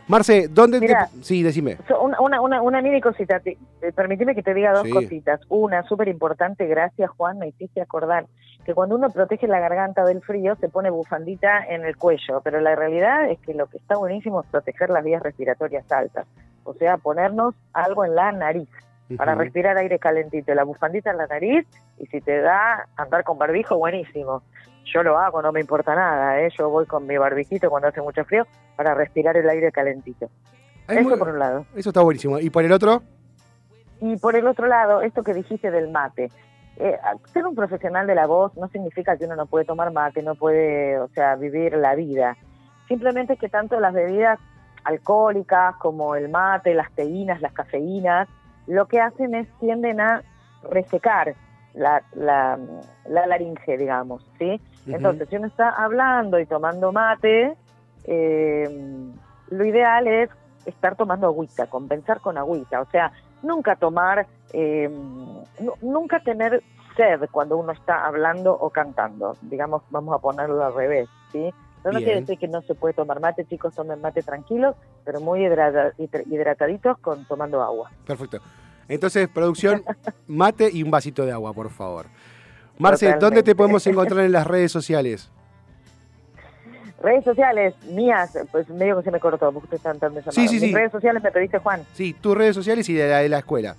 [0.07, 0.95] Marce, ¿dónde te...?
[1.21, 1.77] Sí, decime.
[2.21, 3.57] Una, una, una, mini cosita, te-
[3.93, 4.91] permitime que te diga dos Sí.
[4.91, 5.41] cositas.
[5.49, 8.27] Una, súper importante, gracias Juan, me hiciste acordar
[8.67, 12.59] que cuando uno protege la garganta del frío se pone bufandita en el cuello, pero
[12.59, 16.27] la realidad es que lo que está buenísimo es proteger las vías respiratorias altas,
[16.65, 18.67] o sea, ponernos algo en la nariz
[19.15, 21.65] para respirar aire calentito, la bufandita en la nariz
[21.97, 24.43] y si te da andar con barbijo, buenísimo.
[24.93, 26.49] Yo lo hago, no me importa nada, ¿eh?
[26.57, 30.29] yo voy con mi barbijito cuando hace mucho frío para respirar el aire calentito.
[30.87, 31.65] Hay Eso muy- por un lado.
[31.73, 32.37] Eso está buenísimo.
[32.39, 33.01] ¿Y por el otro?
[34.01, 36.29] Y por el otro lado, esto que dijiste del mate.
[36.79, 36.97] Eh,
[37.33, 40.35] ser un profesional de la voz no significa que uno no puede tomar mate, no
[40.35, 42.37] puede, o sea, vivir la vida.
[42.87, 44.39] Simplemente es que tanto las bebidas
[44.83, 48.29] alcohólicas como el mate, las teínas, las cafeínas,
[48.67, 50.21] lo que hacen es tienden a
[50.69, 51.35] resecar
[51.73, 52.59] la, la,
[53.07, 54.61] la laringe, digamos, ¿sí?
[54.87, 57.55] Entonces, si uno está hablando y tomando mate,
[58.05, 59.11] eh,
[59.49, 60.29] lo ideal es
[60.65, 62.81] estar tomando agüita, compensar con agüita.
[62.81, 63.11] O sea,
[63.43, 66.63] nunca tomar, eh, nu- nunca tener
[66.95, 69.37] sed cuando uno está hablando o cantando.
[69.41, 71.53] Digamos, vamos a ponerlo al revés, ¿sí?
[71.83, 72.03] No Bien.
[72.03, 74.75] quiere decir que no se puede tomar mate, chicos, tomen mate tranquilos,
[75.05, 77.91] pero muy hidrata- hidra- hidrataditos con tomando agua.
[78.05, 78.39] Perfecto.
[78.89, 79.83] Entonces, producción,
[80.27, 82.07] mate y un vasito de agua, por favor.
[82.79, 85.31] Marce, ¿dónde te podemos encontrar en las redes sociales?
[87.01, 90.13] Redes sociales mías, pues medio que se me cortó, porque ustedes están tan.
[90.33, 90.73] Sí, sí, Mis sí.
[90.73, 91.81] redes sociales me pediste, Juan.
[91.93, 93.75] Sí, tus redes sociales y de la de la escuela.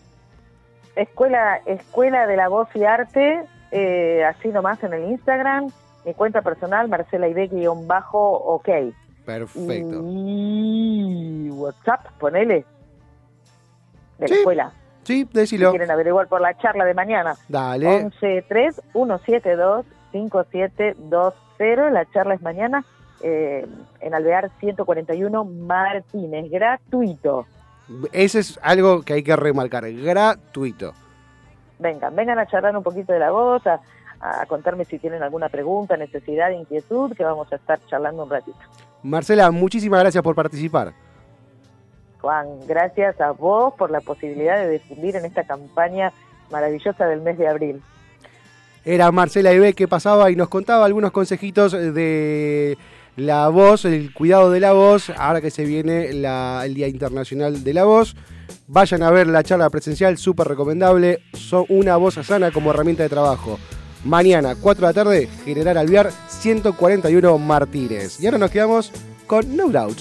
[0.94, 3.42] Escuela, Escuela de la Voz y Arte,
[3.72, 5.68] eh, así nomás en el Instagram.
[6.04, 7.26] Mi cuenta personal, Marcela
[7.86, 8.68] bajo ok.
[9.24, 10.00] Perfecto.
[10.04, 12.64] Y WhatsApp, ponele.
[14.18, 14.34] De la Sí.
[14.34, 14.72] escuela.
[15.02, 15.70] Sí, Si decilo.
[15.70, 17.34] quieren averiguar por la charla de mañana.
[17.48, 17.86] Dale.
[17.86, 18.44] 11
[18.92, 22.84] 172 5720 La charla es mañana
[23.22, 23.66] eh,
[24.00, 26.50] en Alvear 141 Martínez.
[26.50, 27.46] Gratuito.
[28.12, 29.90] Ese es algo que hay que remarcar.
[29.90, 30.92] Gratuito.
[31.78, 33.80] vengan, vengan a charlar un poquito de la voz, a,
[34.20, 38.58] a contarme si tienen alguna pregunta, necesidad, inquietud, que vamos a estar charlando un ratito.
[39.02, 40.92] Marcela, muchísimas gracias por participar.
[42.20, 46.12] Juan, gracias a vos por la posibilidad de difundir en esta campaña
[46.50, 47.82] maravillosa del mes de abril.
[48.84, 52.76] Era Marcela Ibe que pasaba y nos contaba algunos consejitos de
[53.18, 57.62] la voz, el cuidado de la voz, ahora que se viene la- el Día Internacional
[57.64, 58.14] de la Voz.
[58.66, 61.20] Vayan a ver la charla presencial, súper recomendable.
[61.34, 63.58] Son una voz sana como herramienta de trabajo.
[64.04, 68.20] Mañana, 4 de la tarde, General Alvear, 141 Martínez.
[68.20, 68.92] Y ahora nos quedamos
[69.26, 69.98] con No Doubt.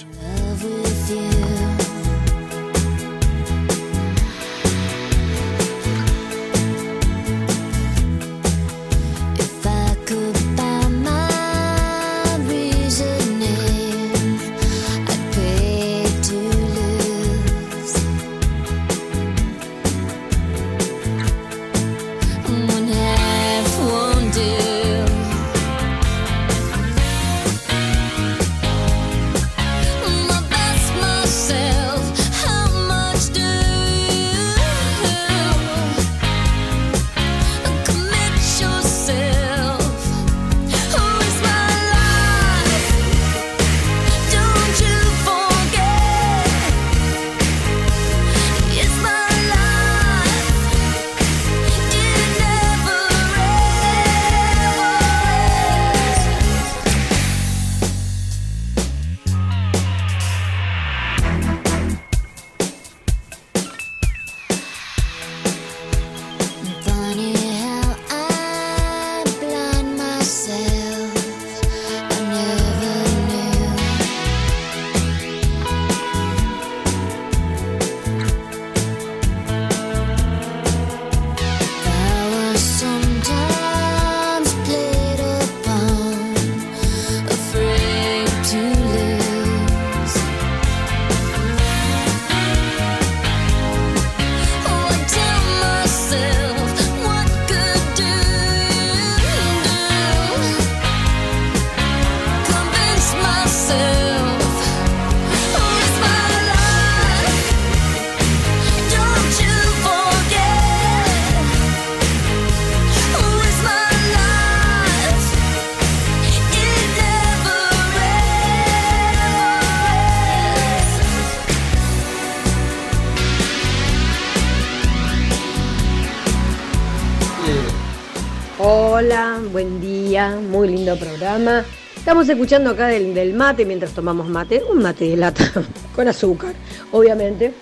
[131.96, 135.52] Estamos escuchando acá del, del mate mientras tomamos mate, un mate de lata
[135.94, 136.54] con azúcar,
[136.90, 137.52] obviamente.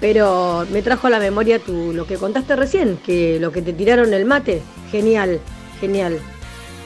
[0.00, 3.72] Pero me trajo a la memoria tu, lo que contaste recién, que lo que te
[3.72, 5.40] tiraron el mate, genial,
[5.80, 6.18] genial.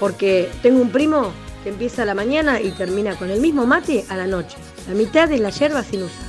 [0.01, 4.05] Porque tengo un primo que empieza a la mañana y termina con el mismo mate
[4.09, 4.57] a la noche.
[4.89, 6.27] La mitad de la yerba sin usar.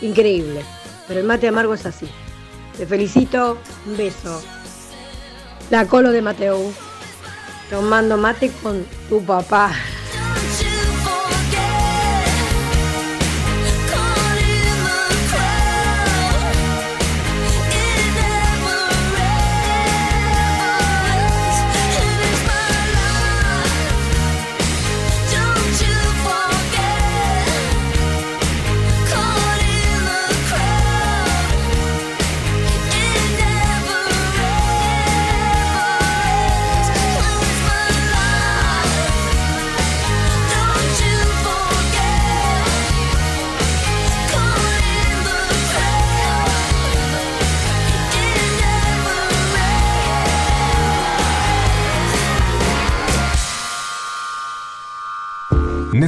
[0.00, 0.62] Increíble.
[1.06, 2.06] Pero el mate amargo es así.
[2.76, 4.42] Te felicito, un beso.
[5.70, 6.58] La colo de Mateo.
[7.70, 9.97] Tomando mate con tu papá.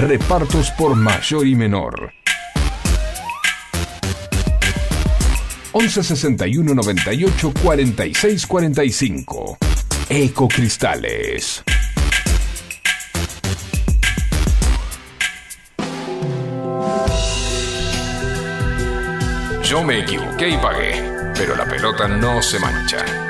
[0.00, 2.14] Repartos por mayor y menor.
[5.72, 9.58] 11 61 98 46 45.
[10.08, 11.62] Ecocristales.
[19.62, 23.29] Yo me equivoqué y pagué, pero la pelota no se mancha.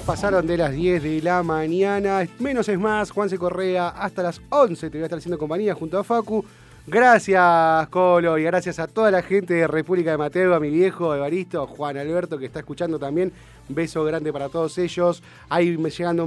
[0.00, 2.26] Pasaron de las 10 de la mañana.
[2.38, 5.98] Menos es más, Juanse Correa, hasta las 11 te voy a estar haciendo compañía junto
[5.98, 6.42] a Facu.
[6.86, 11.14] Gracias, Colo, y gracias a toda la gente de República de Mateo, a mi viejo
[11.14, 13.32] Evaristo, Juan Alberto, que está escuchando también.
[13.68, 15.22] Beso grande para todos ellos.
[15.48, 16.26] Ahí me llegando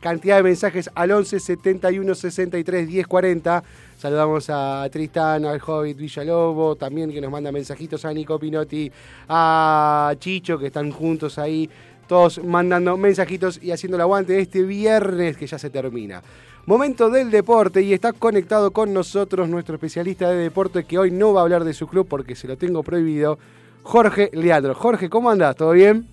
[0.00, 3.62] cantidad de mensajes al 11 71 63 10 40.
[3.98, 8.90] Saludamos a Tristán, al Hobbit Villalobo, también que nos manda mensajitos a Nico Pinotti,
[9.28, 11.70] a Chicho, que están juntos ahí,
[12.06, 16.22] todos mandando mensajitos y haciendo el aguante este viernes que ya se termina.
[16.66, 21.34] Momento del deporte y está conectado con nosotros nuestro especialista de deporte que hoy no
[21.34, 23.38] va a hablar de su club porque se lo tengo prohibido,
[23.82, 24.74] Jorge Leandro.
[24.74, 25.56] Jorge, ¿cómo andás?
[25.56, 26.06] ¿Todo bien?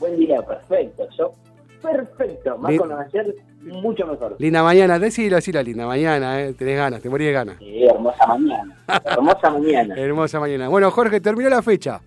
[0.00, 1.06] Buen día, perfecto.
[1.16, 1.32] Yo,
[1.80, 2.58] perfecto.
[2.58, 4.34] Más con ayer, mucho mejor.
[4.40, 6.52] Linda mañana, decilo, decilo, linda mañana, ¿eh?
[6.52, 7.58] tenés ganas, te morí de ganas.
[7.58, 8.76] Sí, hermosa mañana.
[9.04, 9.94] Hermosa mañana.
[9.96, 10.68] Hermosa mañana.
[10.68, 12.00] Bueno, Jorge, terminó la fecha.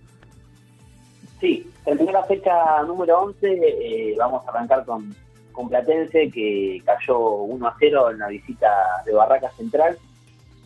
[1.40, 1.66] Sí,
[1.96, 3.46] terminó la fecha número 11.
[3.62, 5.14] eh, vamos a arrancar con,
[5.52, 8.68] con Platense, que cayó 1 a 0 en la visita
[9.04, 9.96] de Barraca Central.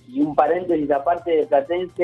[0.09, 2.03] Y un paréntesis aparte de Platense,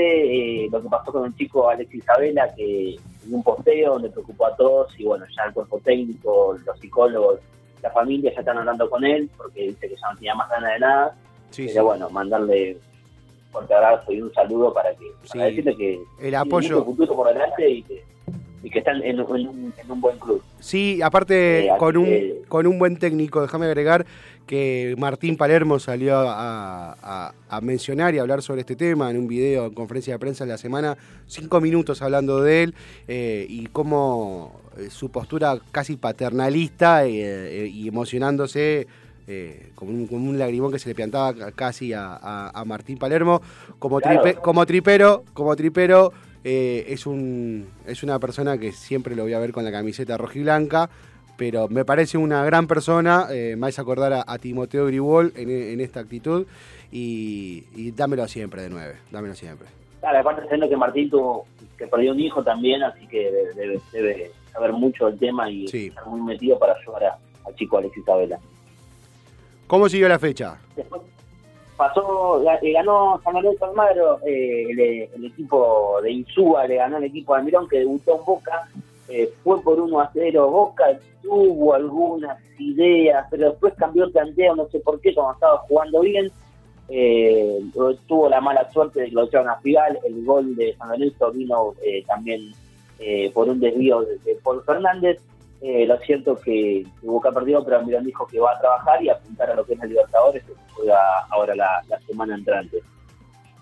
[0.64, 4.46] eh, lo que pasó con el chico Alexis Isabela, que en un posteo donde preocupó
[4.46, 7.40] a todos, y bueno, ya el cuerpo técnico, los psicólogos,
[7.82, 10.72] la familia ya están hablando con él, porque dice que ya no tenía más ganas
[10.72, 11.16] de nada.
[11.50, 15.38] Sí, Pero bueno, mandarle un fuerte abrazo y un saludo para que Sí.
[15.38, 16.76] decirle que El apoyo.
[16.76, 18.02] mucho futuro por delante y que,
[18.62, 20.42] y que están en, un- en un, en un buen club.
[20.60, 22.08] Sí, aparte Eh, con un
[22.48, 24.04] con un buen técnico, déjame agregar
[24.46, 29.18] que Martín Palermo salió a, a- a mencionar y a hablar sobre este tema en
[29.18, 30.96] un video en conferencia de prensa en la semana,
[31.26, 32.74] cinco minutos hablando de él
[33.06, 38.86] eh, y cómo eh, su postura casi paternalista y emocionándose
[39.30, 42.64] eh, como, un, como un lagrimón que se le plantaba ca- casi a, a- a
[42.64, 43.42] Martín Palermo
[43.78, 44.22] como, Claro.
[44.22, 46.12] tripe- como tripero, como tripero
[46.44, 50.16] eh, es un es una persona que siempre lo voy a ver con la camiseta
[50.16, 50.88] rojiblanca,
[51.36, 55.50] pero me parece una gran persona, eh, me hace acordar a, a Timoteo Gribol en,
[55.50, 56.46] en esta actitud
[56.90, 59.68] y, y dámelo siempre de nueve, dámelo siempre.
[60.00, 63.30] Claro, aparte sabiendo que Martín tuvo, que perdió un hijo también, así que
[63.92, 65.86] debe, saber mucho del tema y Sí.
[65.88, 68.38] estar muy metido para ayudar a- al chico Alexis Isabela.
[69.66, 70.58] ¿Cómo siguió la fecha?
[70.76, 71.02] Después
[71.78, 74.80] pasó, eh, ganó San Lorenzo Almagro, eh, el,
[75.14, 78.68] el equipo de Insúa le ganó al equipo de Almirón que debutó en Boca,
[79.08, 84.56] eh, fue por 1 a 0, Boca tuvo algunas ideas, pero después cambió el planteo,
[84.56, 86.30] no sé por qué, cuando estaba jugando bien,
[86.90, 87.60] eh,
[88.06, 91.74] tuvo la mala suerte de que lo a Figal, el gol de San Lorenzo vino
[91.82, 92.52] eh, también
[93.32, 95.20] por un desvío de, de Paul Fernández,
[95.60, 99.08] eh, lo cierto que, que Boca perdió, pero Almirón dijo que va a trabajar y
[99.08, 100.98] apuntar a lo que es el Libertadores, que juega
[101.30, 102.82] ahora la, la semana entrante.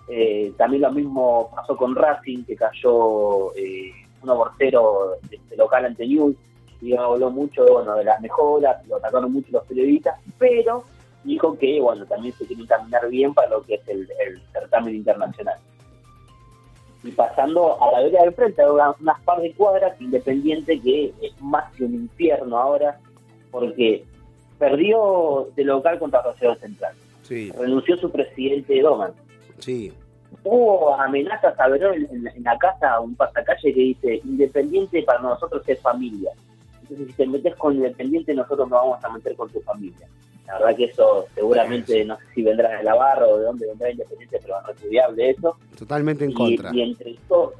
[0.07, 3.91] Eh, también lo mismo pasó con Racing, que cayó eh,
[4.21, 6.35] 1 por 0 de, de local ante News,
[6.81, 10.83] y habló mucho bueno, de las mejoras, lo atacaron mucho los periodistas, pero
[11.23, 14.07] dijo que bueno también se quiere caminar bien para lo que es el
[14.53, 15.57] certamen internacional.
[17.07, 21.71] Y pasando a la vereda del frente, unas par de cuadras, Independiente que es más
[21.73, 22.99] que un infierno ahora,
[23.51, 24.03] porque
[24.59, 26.93] perdió de local contra Rosario Central.
[27.23, 29.11] Sí, Renunció su presidente Doman.
[29.59, 29.93] sí,
[30.43, 35.19] Hubo amenazas a Verón en, en- en la casa, un pasacalle que dice, Independiente para
[35.19, 36.31] nosotros es familia.
[36.81, 40.07] Entonces si te metes con Independiente, nosotros nos vamos a meter con tu familia.
[40.47, 43.67] La verdad que eso seguramente, no sé si vendrá de la barra o de dónde
[43.67, 45.57] vendrá Independiente, pero es repudiable eso.
[45.77, 46.73] totalmente en Y- contra.
[46.73, 47.53] Y, entre todo,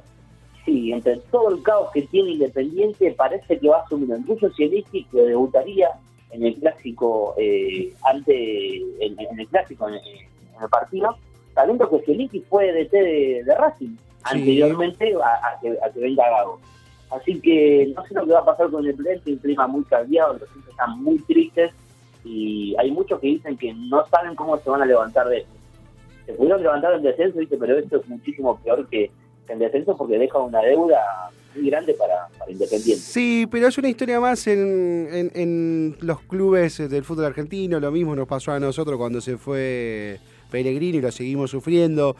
[0.64, 5.04] sí, entre todo el caos que tiene Independiente, parece que va a asumir incluso Zielinski,
[5.04, 5.90] que debutaría
[6.30, 11.16] en el clásico eh, ante en, en el clásico en, en el partido,
[11.54, 16.28] sabiendo que Zielinski fue DT de, de Racing anteriormente a, a que, a que venga
[16.28, 16.58] Gago.
[17.10, 19.84] Así que no sé lo que va a pasar con el Independiente, un clima muy
[19.84, 21.72] cambiado, los hinchas están muy tristes
[22.28, 25.52] y hay muchos que dicen que no saben cómo se van a levantar de esto
[26.26, 27.56] se pudieron levantar el descenso, ¿viste?
[27.56, 29.10] pero esto es muchísimo peor que
[29.48, 30.98] el descenso porque deja una deuda
[31.54, 33.00] muy grande para, para Independiente.
[33.02, 37.80] Sí, pero es una historia más en, en- en los clubes del fútbol argentino.
[37.80, 40.18] Lo mismo nos pasó a nosotros cuando se fue
[40.50, 42.14] Pellegrini y lo seguimos sufriendo.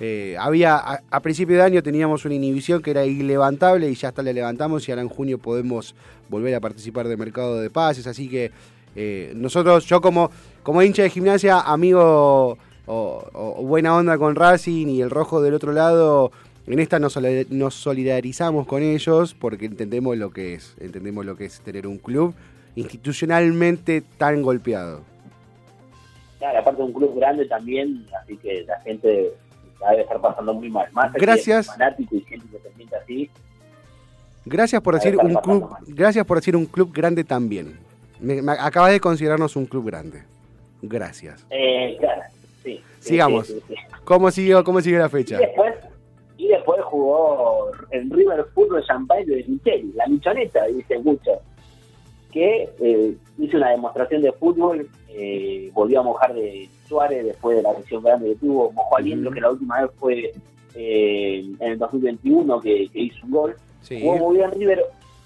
[0.00, 4.08] Eh, había a, a principio de año teníamos una inhibición que era ilevantable y ya
[4.08, 5.94] hasta la levantamos y ahora en junio podemos
[6.28, 8.08] volver a participar del mercado de pases.
[8.08, 8.50] Así que
[8.96, 10.30] eh, nosotros, yo como,
[10.62, 15.54] como hincha de gimnasia, amigo o- o buena onda con Racing y el rojo del
[15.54, 16.30] otro lado,
[16.66, 21.36] en esta nos, solid- nos solidarizamos con ellos porque entendemos lo que es, entendemos lo
[21.36, 22.34] que es tener un club
[22.76, 25.00] institucionalmente tan golpeado.
[26.38, 29.30] Claro, aparte de un club grande también, así que la gente
[29.90, 30.88] debe estar pasando muy mal.
[30.92, 31.66] Más Gracias.
[31.66, 33.30] fanático y gente que se siente así,
[34.44, 35.82] Gracias por decir un club, mal.
[35.86, 37.78] gracias por decir un club grande también.
[38.22, 40.22] Me, me acabas de considerarnos un club grande.
[40.80, 41.46] Gracias.
[41.50, 42.22] eh, claro,
[42.62, 42.80] sí.
[43.00, 43.46] Sigamos.
[43.48, 43.74] sí, sí, sí.
[44.04, 45.38] ¿Cómo siguió, cómo sigue la Y fecha?
[45.38, 45.74] después,
[46.36, 51.32] y después jugó en River Fútbol Champagne de Micheli, la michoneta, dice mucho,
[52.32, 57.62] que eh, hizo una demostración de fútbol, eh, volvió a mojar de Suárez después de
[57.62, 59.34] la lesión grande que tuvo, mojó a Liendro, Ujú.
[59.34, 60.32] que la última vez fue
[60.74, 63.56] eh, en el 2021 que, que hizo un gol.
[63.88, 64.82] Jugó muy bien River,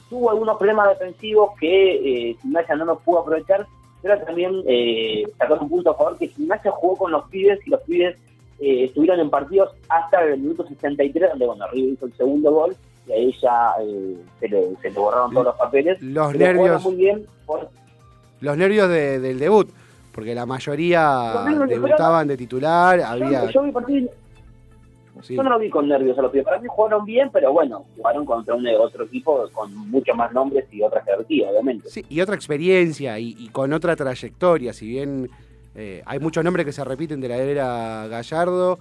[0.08, 3.66] tuvo algunos problemas defensivos que eh, Gimnasia no los pudo aprovechar,
[4.02, 5.24] pero también eh,
[5.60, 8.16] un punto a favor que Gimnasia jugó con los pibes y los pibes
[8.60, 12.76] eh, estuvieron en partidos hasta el minuto 63, donde bueno, River hizo el segundo gol
[13.08, 16.00] y ahí ya eh, se, le, se le borraron todos los papeles.
[16.02, 17.68] Los Pero nervios, muy bien por-
[18.40, 19.68] los nervios de- del debut,
[20.12, 24.10] porque la mayoría debutaban de titular, yo, había yo vi partido-
[25.22, 25.34] sí.
[25.34, 26.44] yo no lo vi con nervios a los pibes.
[26.44, 30.66] Para mí jugaron bien, pero bueno, jugaron contra un otro equipo con mucho más nombres
[30.72, 31.88] y otra jerarquía, obviamente.
[31.88, 35.30] Sí, y otra experiencia y, y con otra trayectoria, si bien
[35.74, 38.78] eh, hay muchos nombres que se repiten de la era Gallardo,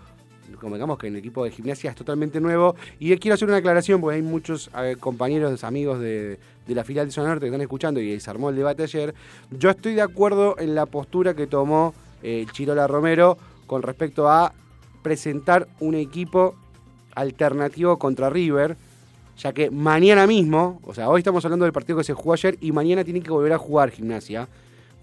[0.61, 3.57] como digamos que en el equipo de gimnasia es totalmente nuevo, y quiero hacer una
[3.57, 7.47] aclaración porque hay muchos eh, compañeros, amigos de, de la filial de Zona Norte que
[7.47, 9.13] están escuchando y se armó el debate ayer,
[9.51, 14.53] yo estoy de acuerdo en la postura que tomó eh, Chirola Romero con respecto a
[15.09, 16.55] presentar un equipo
[17.13, 18.75] alternativo contra River,
[19.37, 22.57] ya que mañana mismo, o sea, hoy estamos hablando del partido que se jugó ayer
[22.59, 24.47] y mañana tienen que volver a jugar gimnasia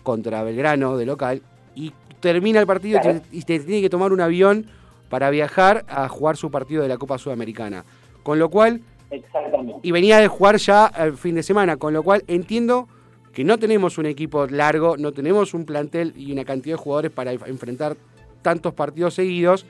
[0.03, 1.41] contra Belgrano de local
[1.77, 3.21] y termina el partido y Claro.
[3.21, 4.67] te- y te tiene que tomar un avión
[5.09, 7.85] para viajar a jugar su partido de la Copa Sudamericana.
[8.25, 9.75] Con lo cual, Exactamente.
[9.85, 12.89] y venía de jugar ya el fin de semana, con lo cual entiendo
[13.33, 17.13] que no tenemos un equipo largo, no tenemos un plantel y una cantidad de jugadores
[17.13, 17.97] para enf- enfrentar
[18.43, 19.65] tantos partidos seguidos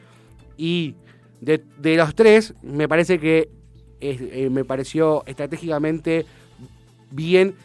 [0.63, 0.95] y
[1.41, 3.49] de, de los tres me parece que
[4.01, 6.25] es- eh, me pareció estratégicamente
[7.11, 7.57] bien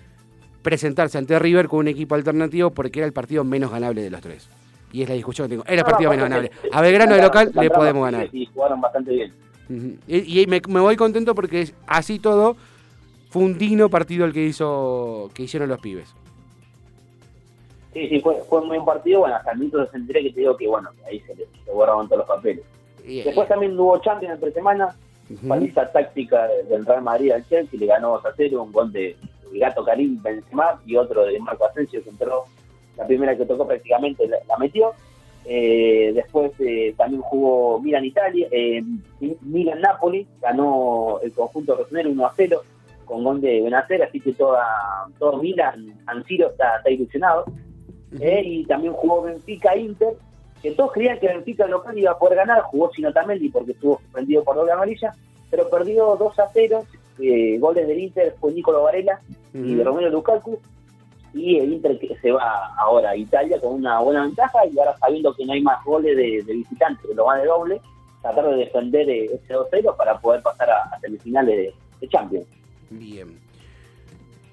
[0.64, 4.20] presentarse ante River con un equipo alternativo porque era el partido menos ganable de los
[4.22, 4.50] tres.
[4.92, 5.64] Y es la discusión que tengo.
[5.68, 6.52] Era el partido menos ganable.
[6.72, 8.32] A Belgrano de local le podemos ganar.
[8.32, 10.00] Sí, jugaron bastante bien.
[10.08, 12.58] Y, y me, me voy contento porque es- así todo
[13.30, 16.10] fue un digno partido el que hizo que hicieron los pibes.
[17.94, 19.20] Sí, sí, fue, fue un buen partido.
[19.22, 22.08] Bueno, hasta el minuto 63 que te digo que, bueno, ahí se, le- se borraron
[22.08, 22.64] todos los papeles.
[23.08, 24.96] Y- Después también hubo Champions entre semana.
[25.30, 25.48] Ujú.
[25.48, 29.16] Paliza táctica del Real Madrid al Chelsea, le ganó 2 a 0, un gol de
[29.54, 32.44] Gato Karim Benzema y otro de Marco Asensio que entró,
[32.98, 34.94] la primera que tocó prácticamente la, la metió.
[35.46, 38.82] Eh, después eh, también jugó Milan Italia, eh,
[39.42, 42.62] Milan Napoli, ganó el conjunto rosonero 1 a 0
[43.06, 44.66] con gol de Benacer, así que toda,
[45.18, 47.46] todo Milan, San Siro está, está ilusionado.
[48.20, 50.14] Eh, y también jugó Benfica Inter,
[50.62, 54.00] que todos creían que Benfica local iba a poder ganar, jugó sin Otamendi porque estuvo
[54.00, 55.14] suspendido por doble amarilla,
[55.50, 56.86] pero perdió 2 a 0,
[57.20, 59.20] eh, goles del Inter fue Nicolo Varela
[59.54, 59.84] y Ujú.
[59.84, 60.60] Romero Lukaku,
[61.34, 64.98] y el Inter que se va ahora a Italia con una buena ventaja, y ahora
[64.98, 67.82] sabiendo que no hay más goles de, de visitantes, que lo van de doble,
[68.22, 72.48] tratar de defender eh, ese 2-0 para poder pasar a, a semifinales de, de Champions.
[72.90, 73.47] Bien.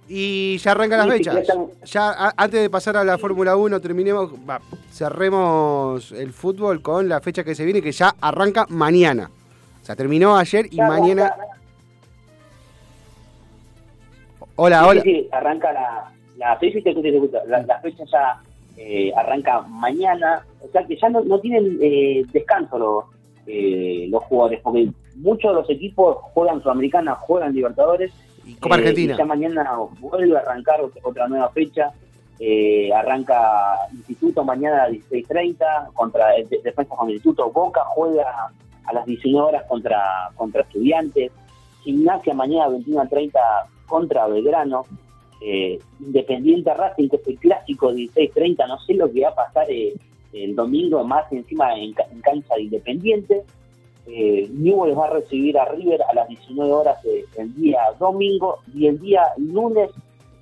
[0.08, 1.46] Y ya arrancan las fechas.
[1.86, 4.60] Ya a- antes de pasar a la Fórmula 1, terminemos, va,
[4.92, 9.30] cerremos el fútbol con la fecha que se viene, que ya arranca mañana.
[9.82, 11.34] O sea, terminó ayer y Ya, mañana.
[11.36, 11.44] ya,
[14.56, 15.02] Hola, Sí, hola.
[15.02, 17.38] sí, sí, arranca la, la, escucho.
[17.48, 18.40] la, la fecha ya
[18.76, 23.04] eh, arranca mañana, o sea que ya no, no tienen eh, descanso los,
[23.46, 28.12] eh, los jugadores, porque muchos de los equipos juegan Sudamericana, juegan Libertadores,
[28.46, 29.16] Y Copa eh, Argentina.
[29.16, 29.70] ya mañana
[30.00, 31.92] vuelve a arrancar ot- otra nueva fecha,
[32.38, 38.50] eh, arranca Instituto mañana a 16.30 contra el de- Defensa con el Instituto, Boca juega
[38.84, 41.32] a las 19 horas contra, contra Estudiantes,
[41.82, 43.30] Gimnasia mañana a 21.30
[43.86, 44.84] contra Belgrano,
[45.42, 49.66] eh, Independiente Racing, que es el clásico 16-30, no sé lo que va a pasar
[49.70, 49.94] eh,
[50.32, 53.42] el domingo, más encima en, en cancha de Independiente.
[54.06, 58.58] Eh, Newell's va a recibir a River a las 19 horas eh, el día domingo
[58.74, 59.90] y el día lunes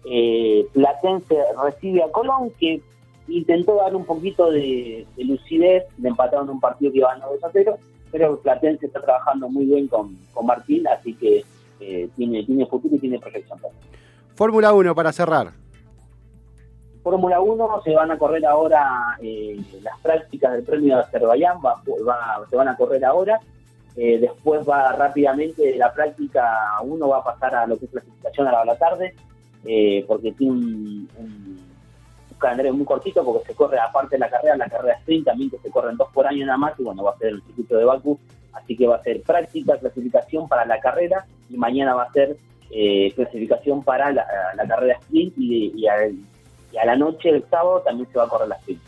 [0.05, 2.81] eh, Platense recibe a Colón, que
[3.29, 7.45] intentó dar un poquito de, de lucidez, le empataron un partido que iba ganando 2
[7.45, 7.79] a 0,
[8.11, 11.45] pero Platense está trabajando muy bien con, con Martín, así que
[11.81, 13.59] eh, tiene, tiene futuro y tiene proyección.
[14.35, 15.62] Fórmula 1 para cerrar.
[17.03, 21.83] Fórmula 1 se van a correr ahora eh, las prácticas del premio de Azerbaiyán, va,
[22.49, 23.41] se van a correr ahora.
[23.97, 28.47] Eh, después va rápidamente la práctica 1 va a pasar a lo que es clasificación
[28.49, 29.15] a la, tarde,
[29.67, 31.73] eh, porque tiene un, un-
[32.39, 35.59] calendario muy cortito, porque se corre aparte de la carrera, la carrera sprint también que
[35.59, 37.85] se corren dos por año nada más, y bueno, va a ser el circuito de
[37.85, 38.19] Bakú,
[38.53, 42.37] así que va a ser práctica, clasificación para la carrera, y mañana va a ser
[42.73, 44.27] eh, clasificación para la,
[44.67, 46.17] carrera sprint, y, y, al-
[46.73, 48.81] y a la noche del sábado también se va a correr la sprint.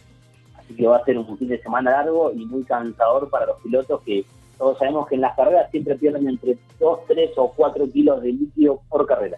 [0.58, 3.60] Así que va a ser un fin de semana largo y muy cansador para los
[3.60, 4.24] pilotos que
[4.58, 8.32] todos sabemos que en las carreras siempre pierden entre 2, 3 o 4 kilos de
[8.32, 9.36] líquido por carrera.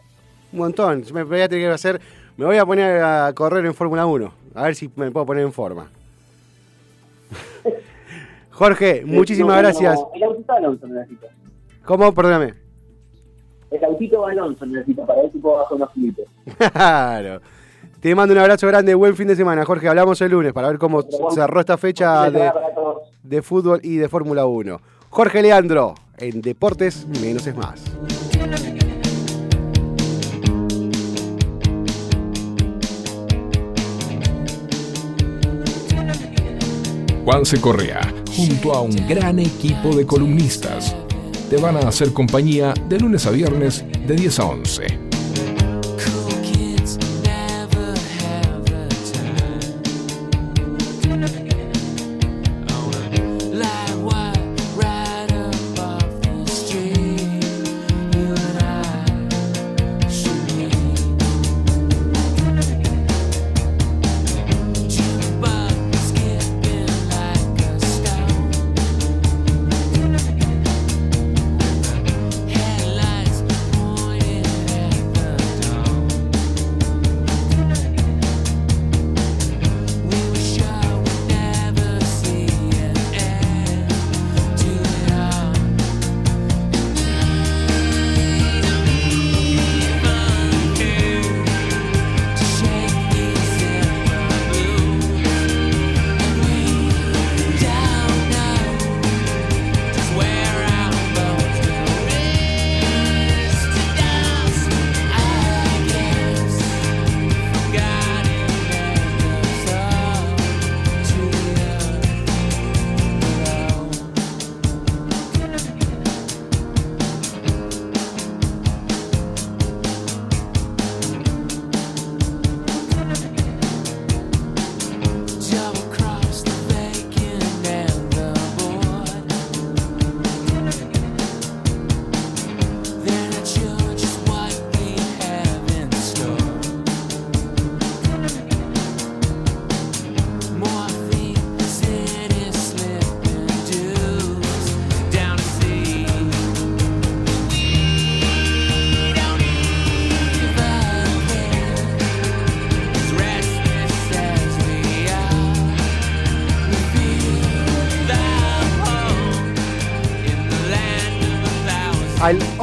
[0.52, 1.04] Un montón.
[1.12, 2.00] Me voy a tener que hacer.
[2.36, 4.32] Me voy a poner a correr en Fórmula 1.
[4.54, 5.90] A ver si me puedo poner en forma.
[8.50, 10.00] Jorge, muchísimas No, no, gracias.
[10.14, 11.26] El autito Alonso necesito.
[11.84, 12.12] ¿Cómo?
[12.14, 12.54] Perdóname.
[13.70, 16.26] El autito Alonso necesito para ver si puedo bajar unos kilitos.
[16.72, 17.40] Claro.
[18.06, 19.88] Te mando un abrazo grande, buen fin de semana, Jorge.
[19.88, 21.04] Hablamos el lunes para ver cómo
[21.34, 24.80] cerró esta fecha de fútbol y de Fórmula 1.
[25.10, 27.82] Jorge Leandro, en Deportes Menos es Más.
[37.24, 38.02] Juanse Correa,
[38.36, 40.94] junto a un gran equipo de columnistas,
[41.50, 45.05] te van a hacer compañía de lunes a viernes de 10 a 11.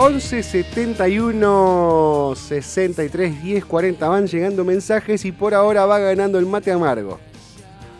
[0.05, 6.73] 11 71 63 10 40 van llegando mensajes y por ahora va ganando el mate
[6.73, 7.21] amargo.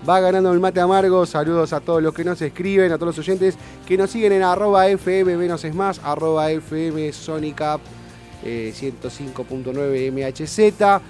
[0.08, 1.26] Va ganando el mate amargo.
[1.26, 3.56] Saludos a todos los que nos escriben, a todos los oyentes
[3.88, 7.80] que nos siguen en arroba FM menos es más, arroba FM Sonicap
[8.44, 11.02] eh, 105.9 MHZ.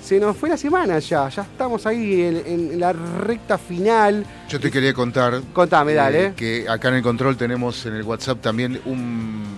[0.00, 4.24] Se nos fue la semana ya, ya estamos ahí en, en la recta final.
[4.48, 5.42] Yo te quería contar.
[5.52, 6.32] Contame, eh, dale.
[6.36, 9.57] Que acá en el control tenemos en el WhatsApp también un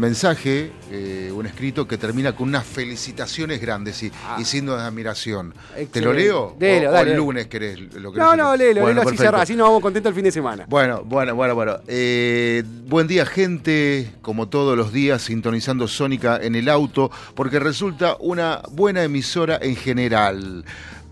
[0.00, 5.54] mensaje, eh, un escrito que termina con unas felicitaciones grandes y, y signos de admiración.
[5.92, 6.14] ¿Te lo Ah.
[6.14, 6.56] Leo?
[6.58, 7.10] Delo, o, o dale.
[7.12, 10.10] el lunes querés lo que No, no, léelo, léelo así cerrá, así nos vamos contentos
[10.10, 10.64] el fin de semana.
[10.68, 11.76] Bueno, bueno, bueno, bueno.
[11.86, 14.10] Eh, buen día, gente.
[14.22, 19.76] Como todos los días, sintonizando Sónica en el auto, porque resulta una buena emisora en
[19.76, 20.64] general.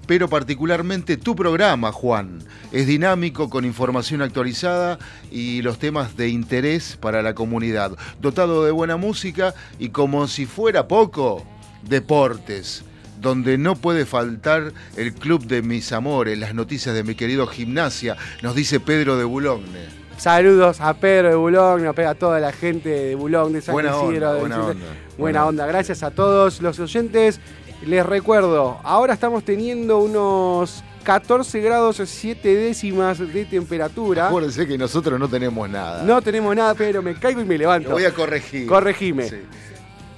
[0.09, 2.39] Pero particularmente tu programa, Juan.
[2.73, 4.99] Es dinámico, con información actualizada
[5.31, 7.93] y los temas de interés para la comunidad.
[8.19, 11.45] Dotado de buena música y como si fuera poco,
[11.83, 12.85] deportes
[13.21, 18.17] donde no puede faltar el club de mis amores, las noticias de mi querido gimnasia,
[18.43, 19.89] nos dice Pedro de Boulogne.
[20.17, 24.31] Saludos a Pedro de Boulogne, a toda la gente de Boulogne, de San Buena Isidro,
[24.31, 24.87] onda, de buena onda.
[25.19, 27.41] Buena onda, gracias a todos los oyentes.
[27.87, 34.29] Les recuerdo, ahora estamos teniendo unos 14 grados 7 décimas de temperatura.
[34.29, 36.03] Acuérdense que nosotros no tenemos nada.
[36.03, 37.91] No tenemos nada, pero me caigo y me levanto.
[37.91, 38.67] Lo voy a corregir.
[38.67, 39.29] Corregime.
[39.29, 39.37] Sí.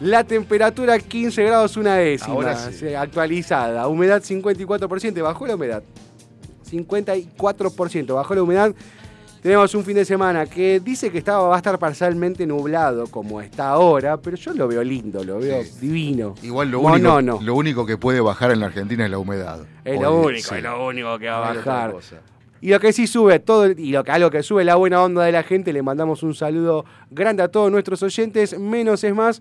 [0.01, 2.33] La temperatura 15 grados una décima.
[2.33, 2.73] Ahora sí.
[2.73, 3.87] sí, Actualizada.
[3.87, 5.23] Humedad 54%.
[5.23, 5.83] Bajó la humedad.
[6.71, 8.15] 54%.
[8.15, 8.75] Bajó la humedad.
[9.43, 13.41] Tenemos un fin de semana que dice que estaba, va a estar parcialmente nublado como
[13.41, 15.79] está ahora, pero yo lo veo lindo, lo veo Sí.
[15.81, 16.35] divino.
[16.43, 17.41] Igual lo No, único, no, no.
[17.43, 19.61] lo único que puede bajar en la Argentina es la humedad.
[19.83, 20.55] Es Hoy, lo único, sí.
[20.57, 21.95] es lo único que va a bajar.
[22.61, 25.25] Y lo que sí sube todo, y lo que, algo que sube la buena onda
[25.25, 28.59] de la gente, le mandamos un saludo grande a todos nuestros oyentes.
[28.59, 29.41] Menos es más.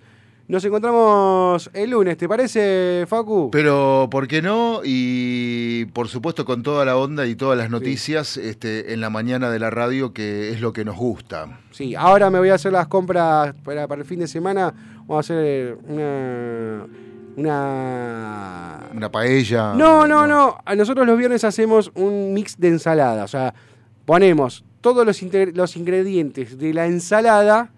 [0.50, 3.52] Nos encontramos el lunes, ¿te parece, Facu?
[3.52, 4.82] Pero, ¿por qué no?
[4.84, 9.52] Y por supuesto con toda la onda y todas las noticias este, en la mañana
[9.52, 11.60] de la radio, que es lo que nos gusta.
[11.70, 14.74] Sí, ahora me voy a hacer las compras para, para el fin de semana.
[15.02, 16.88] Vamos a hacer una.
[17.38, 18.90] Una.
[18.92, 19.76] Una paella.
[19.76, 20.58] No, no, no.
[20.66, 23.24] A nosotros los viernes hacemos un mix de ensalada.
[23.24, 23.54] O sea,
[24.04, 25.22] ponemos todos los,
[25.54, 27.72] los ingredientes de la ensalada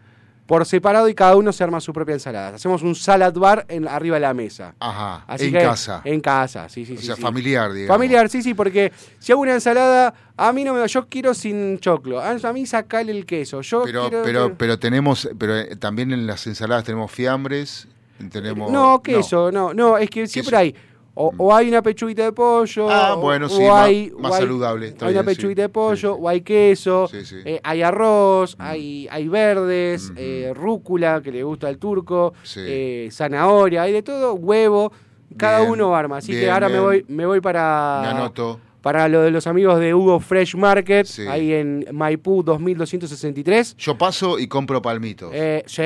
[0.51, 2.55] por separado y cada uno se arma su propia ensalada.
[2.55, 4.75] Hacemos un salad bar en, arriba de la mesa.
[4.81, 6.01] Ajá, Así en que- casa.
[6.03, 7.05] En casa, sí, sí, o sí.
[7.05, 7.21] sea, sí.
[7.21, 7.95] familiar, digamos.
[7.95, 11.79] Familiar, sí, sí, porque si hago una ensalada, a mí no me yo quiero sin
[11.79, 12.19] choclo.
[12.19, 13.61] A a mí sacale el queso.
[13.61, 17.87] Yo Pero, quiero- pero, pero tenemos, pero eh, también en las ensaladas tenemos fiambres,
[18.29, 18.69] tenemos...
[18.69, 20.75] No, queso, no, no, es que siempre hay.
[21.13, 22.89] O, o hay una pechuguita de pollo.
[22.89, 26.13] Ah, o- bueno, o sí, hay, más hay- saludable, Hay una sí, pechuguita de pollo,
[26.15, 27.09] sí, o hay queso,
[27.45, 33.81] eh, hay arroz, hay, hay verdes, eh, rúcula, que le gusta al turco, eh, zanahoria,
[33.83, 34.91] hay de todo, huevo.
[35.37, 36.17] Cada Bien, uno arma.
[36.17, 38.31] Así que ahora me voy, me voy para.
[38.35, 38.57] Me.
[38.81, 43.75] Para lo de los amigos de Hugo Fresh Market, ahí en Maipú 2263.
[43.77, 45.29] Yo paso y compro palmitos.
[45.33, 45.81] Eh, sí,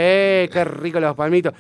[0.52, 1.54] qué rico los palmitos.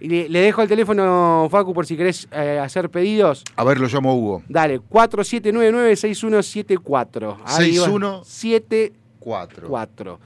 [0.00, 3.42] Y le, le dejo el teléfono, Facu, por si querés eh, hacer pedidos.
[3.56, 4.42] A ver, lo llamo Hugo.
[4.48, 7.36] Dale, 4799-6174.
[7.44, 7.84] Ahí va.
[7.84, 8.22] 61.
[8.24, 9.68] 74.
[9.68, 10.20] Cuatro.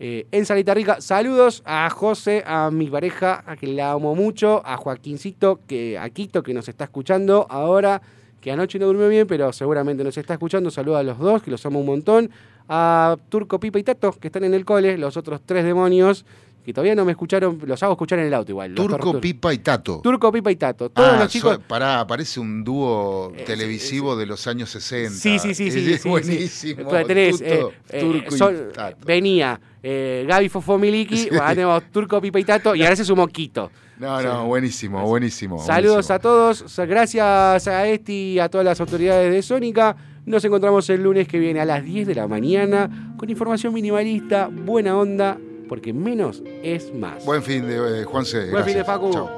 [0.00, 4.62] Eh, en Salita Rica, saludos a José, a mi pareja, a que la amo mucho,
[4.64, 8.00] a Joaquincito, que, a Quito, que nos está escuchando ahora,
[8.40, 10.70] que anoche no durmió bien, pero seguramente nos está escuchando.
[10.70, 12.30] Saludos a los dos, que los amo un montón.
[12.68, 16.24] A Turco, Pipa y Tato, que están en el cole, los otros tres demonios,
[16.64, 18.74] que todavía no me escucharon, los hago escuchar en el auto igual.
[18.74, 19.18] Turco.
[19.20, 20.00] Pipa y Tato.
[20.02, 20.90] Turco, Pipa y Tato.
[20.90, 21.54] Todos Ah, los chicos.
[21.54, 25.10] so- pará, parece un dúo Eh, televisivo de los años 60.
[25.18, 25.92] Sí, sí, sí, Es- sí.
[25.92, 26.90] es sí, buenísimo.
[26.90, 27.04] sí.
[27.06, 28.96] Tenés, Tuto, eh, eh, Turco y Tato.
[29.06, 33.70] venía Gaby Fofomiliki, tenemos Turco, Pipa y Tato, y ahora se sumó Quito.
[33.98, 35.58] No, no, buenísimo, buenísimo.
[35.64, 36.14] Saludos buenísimo.
[36.14, 39.96] a todos, gracias a Esti y a todas las autoridades de Sónica.
[40.26, 44.50] Nos encontramos el lunes que viene a las 10 de la mañana con información minimalista,
[44.52, 45.38] buena onda,
[45.68, 47.24] porque menos es más.
[47.24, 48.50] Buen fin de eh, Juanse.
[48.50, 48.84] Buen fin de.
[48.84, 49.12] Facu.
[49.12, 49.37] Chau.